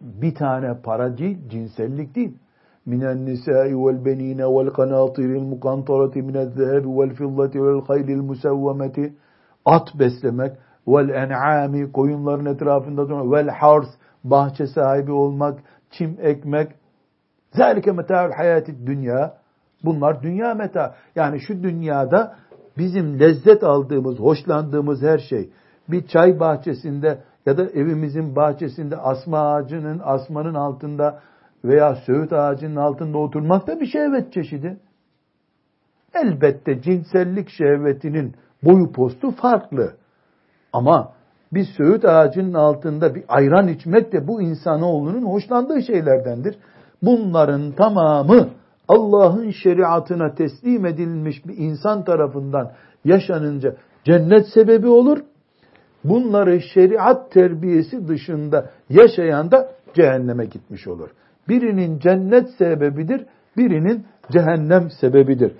[0.01, 2.37] bir tane para değil, cinsellik değil.
[2.86, 9.10] من النساء والبنين والقناطر المقنطرة من الذهب والفضة والخيل المسومة
[9.64, 10.52] at beslemek
[10.86, 13.88] vel en'ami koyunların etrafında durmak vel hars
[14.24, 15.60] bahçe sahibi olmak
[15.90, 16.72] çim ekmek
[17.52, 19.34] zalike meta'ul hayati dünya
[19.84, 22.36] bunlar dünya meta yani şu dünyada
[22.78, 25.50] bizim lezzet aldığımız hoşlandığımız her şey
[25.88, 31.20] bir çay bahçesinde ya da evimizin bahçesinde asma ağacının asmanın altında
[31.63, 34.77] veya söğüt ağacının altında oturmak da bir şehvet çeşidi.
[36.13, 39.93] Elbette cinsellik şehvetinin boyu postu farklı.
[40.73, 41.13] Ama
[41.53, 46.57] bir söğüt ağacının altında bir ayran içmek de bu insanoğlunun hoşlandığı şeylerdendir.
[47.01, 48.49] Bunların tamamı
[48.87, 52.71] Allah'ın şeriatına teslim edilmiş bir insan tarafından
[53.05, 55.19] yaşanınca cennet sebebi olur.
[56.03, 61.09] Bunları şeriat terbiyesi dışında yaşayan da cehenneme gitmiş olur.
[61.49, 63.25] Birinin cennet sebebidir,
[63.57, 65.55] birinin cehennem sebebidir.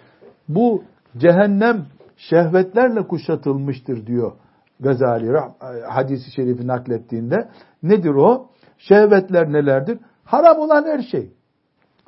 [0.49, 0.83] Bu
[1.17, 1.85] cehennem
[2.17, 4.31] şehvetlerle kuşatılmıştır diyor
[4.79, 5.31] Gazali
[5.89, 7.49] hadisi şerifi naklettiğinde.
[7.83, 8.49] Nedir o?
[8.77, 9.99] Şehvetler nelerdir?
[10.23, 11.33] Haram olan her şey.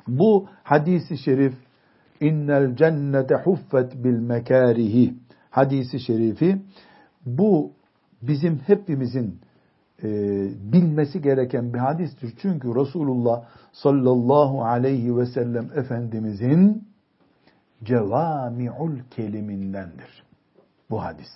[0.08, 1.54] Bu hadisi şerif
[2.20, 5.14] innel cennete huffet bil mekarihi
[5.50, 6.62] hadisi şerifi
[7.26, 7.72] bu
[8.22, 9.40] bizim hepimizin
[10.02, 10.08] e,
[10.72, 12.34] bilmesi gereken bir hadistir.
[12.42, 16.88] Çünkü Resulullah sallallahu aleyhi ve sellem Efendimizin
[17.84, 20.24] cevami'ul kelimindendir.
[20.90, 21.28] Bu hadis.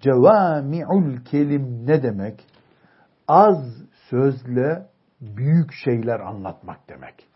[0.00, 2.46] Cevami'ul kelim ne demek?
[3.28, 3.64] Az
[4.10, 4.86] sözle
[5.20, 7.28] büyük şeyler anlatmak demek.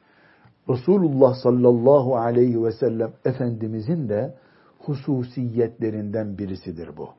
[0.69, 4.35] Resulullah sallallahu aleyhi ve sellem Efendimizin de
[4.79, 7.11] hususiyetlerinden birisidir bu.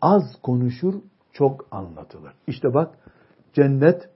[0.00, 0.94] Az konuşur,
[1.32, 2.32] çok anlatılır.
[2.46, 2.98] İşte bak
[3.52, 4.08] cennet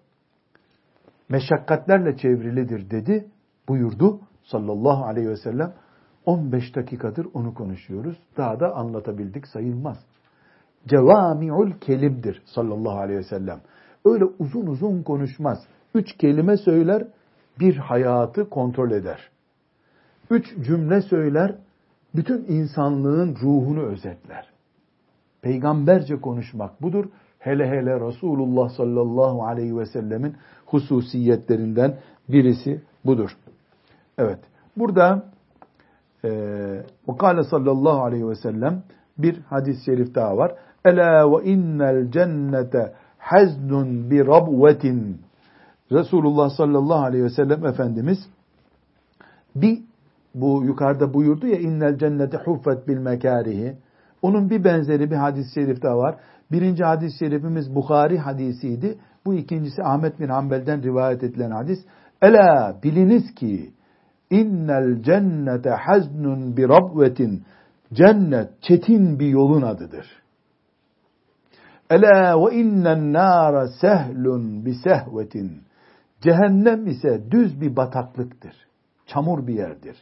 [1.28, 3.28] meşakkatlerle çevrilidir dedi,
[3.68, 5.74] buyurdu sallallahu aleyhi ve sellem.
[6.26, 8.16] 15 dakikadır onu konuşuyoruz.
[8.36, 9.98] Daha da anlatabildik sayılmaz.
[10.86, 13.60] Cevami'ul kelimdir sallallahu aleyhi ve sellem.
[14.04, 15.58] Öyle uzun uzun konuşmaz.
[15.94, 17.08] Üç kelime söyler,
[17.60, 19.30] bir hayatı kontrol eder.
[20.30, 21.56] Üç cümle söyler,
[22.14, 24.53] bütün insanlığın ruhunu özetler.
[25.44, 27.04] Peygamberce konuşmak budur.
[27.38, 30.36] Hele hele Resulullah sallallahu aleyhi ve sellemin
[30.66, 31.96] hususiyetlerinden
[32.28, 33.36] birisi budur.
[34.18, 34.38] Evet.
[34.76, 35.22] Burada
[37.06, 38.82] Vakale sallallahu aleyhi ve sellem
[39.18, 40.54] bir hadis-i şerif daha var.
[40.84, 45.20] Ela ve innel cennete haznun bi rabvetin.
[45.92, 48.18] Resulullah sallallahu aleyhi ve sellem Efendimiz
[49.56, 49.78] bir
[50.34, 53.76] bu yukarıda buyurdu ya innel cennete huffet bil mekarihi.
[54.24, 56.16] Onun bir benzeri bir hadis-i şerif daha var.
[56.52, 58.98] Birinci hadis-i şerifimiz Bukhari hadisiydi.
[59.26, 61.78] Bu ikincisi Ahmet bin Hanbel'den rivayet edilen hadis.
[62.22, 63.70] Ela biliniz ki
[64.30, 67.42] İnnel cennete haznun bi rabvetin.
[67.92, 70.06] Cennet çetin bir yolun adıdır.
[71.90, 75.62] Ela ve innen nara sehlun bi sehvetin.
[76.20, 78.54] Cehennem ise düz bir bataklıktır.
[79.06, 79.96] Çamur bir yerdir.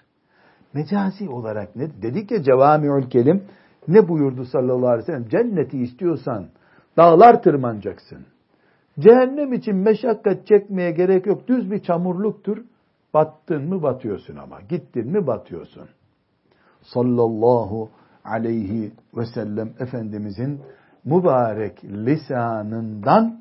[0.75, 2.03] Mecazi olarak ne?
[2.03, 3.45] Dedik ya cevamiül kelim.
[3.89, 5.28] Ne buyurdu sallallahu aleyhi ve sellem?
[5.28, 6.47] Cenneti istiyorsan
[6.97, 8.26] dağlar tırmanacaksın.
[8.99, 11.49] Cehennem için meşakkat çekmeye gerek yok.
[11.49, 12.59] Düz bir çamurluktur.
[13.14, 14.61] Battın mı batıyorsun ama.
[14.61, 15.89] Gittin mi batıyorsun.
[16.83, 17.89] Sallallahu
[18.24, 20.61] aleyhi ve sellem Efendimizin
[21.05, 23.41] mübarek lisanından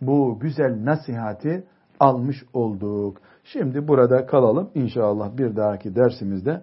[0.00, 1.64] bu güzel nasihati
[2.00, 3.18] almış olduk.
[3.44, 4.70] Şimdi burada kalalım.
[4.74, 6.62] İnşallah bir dahaki dersimizde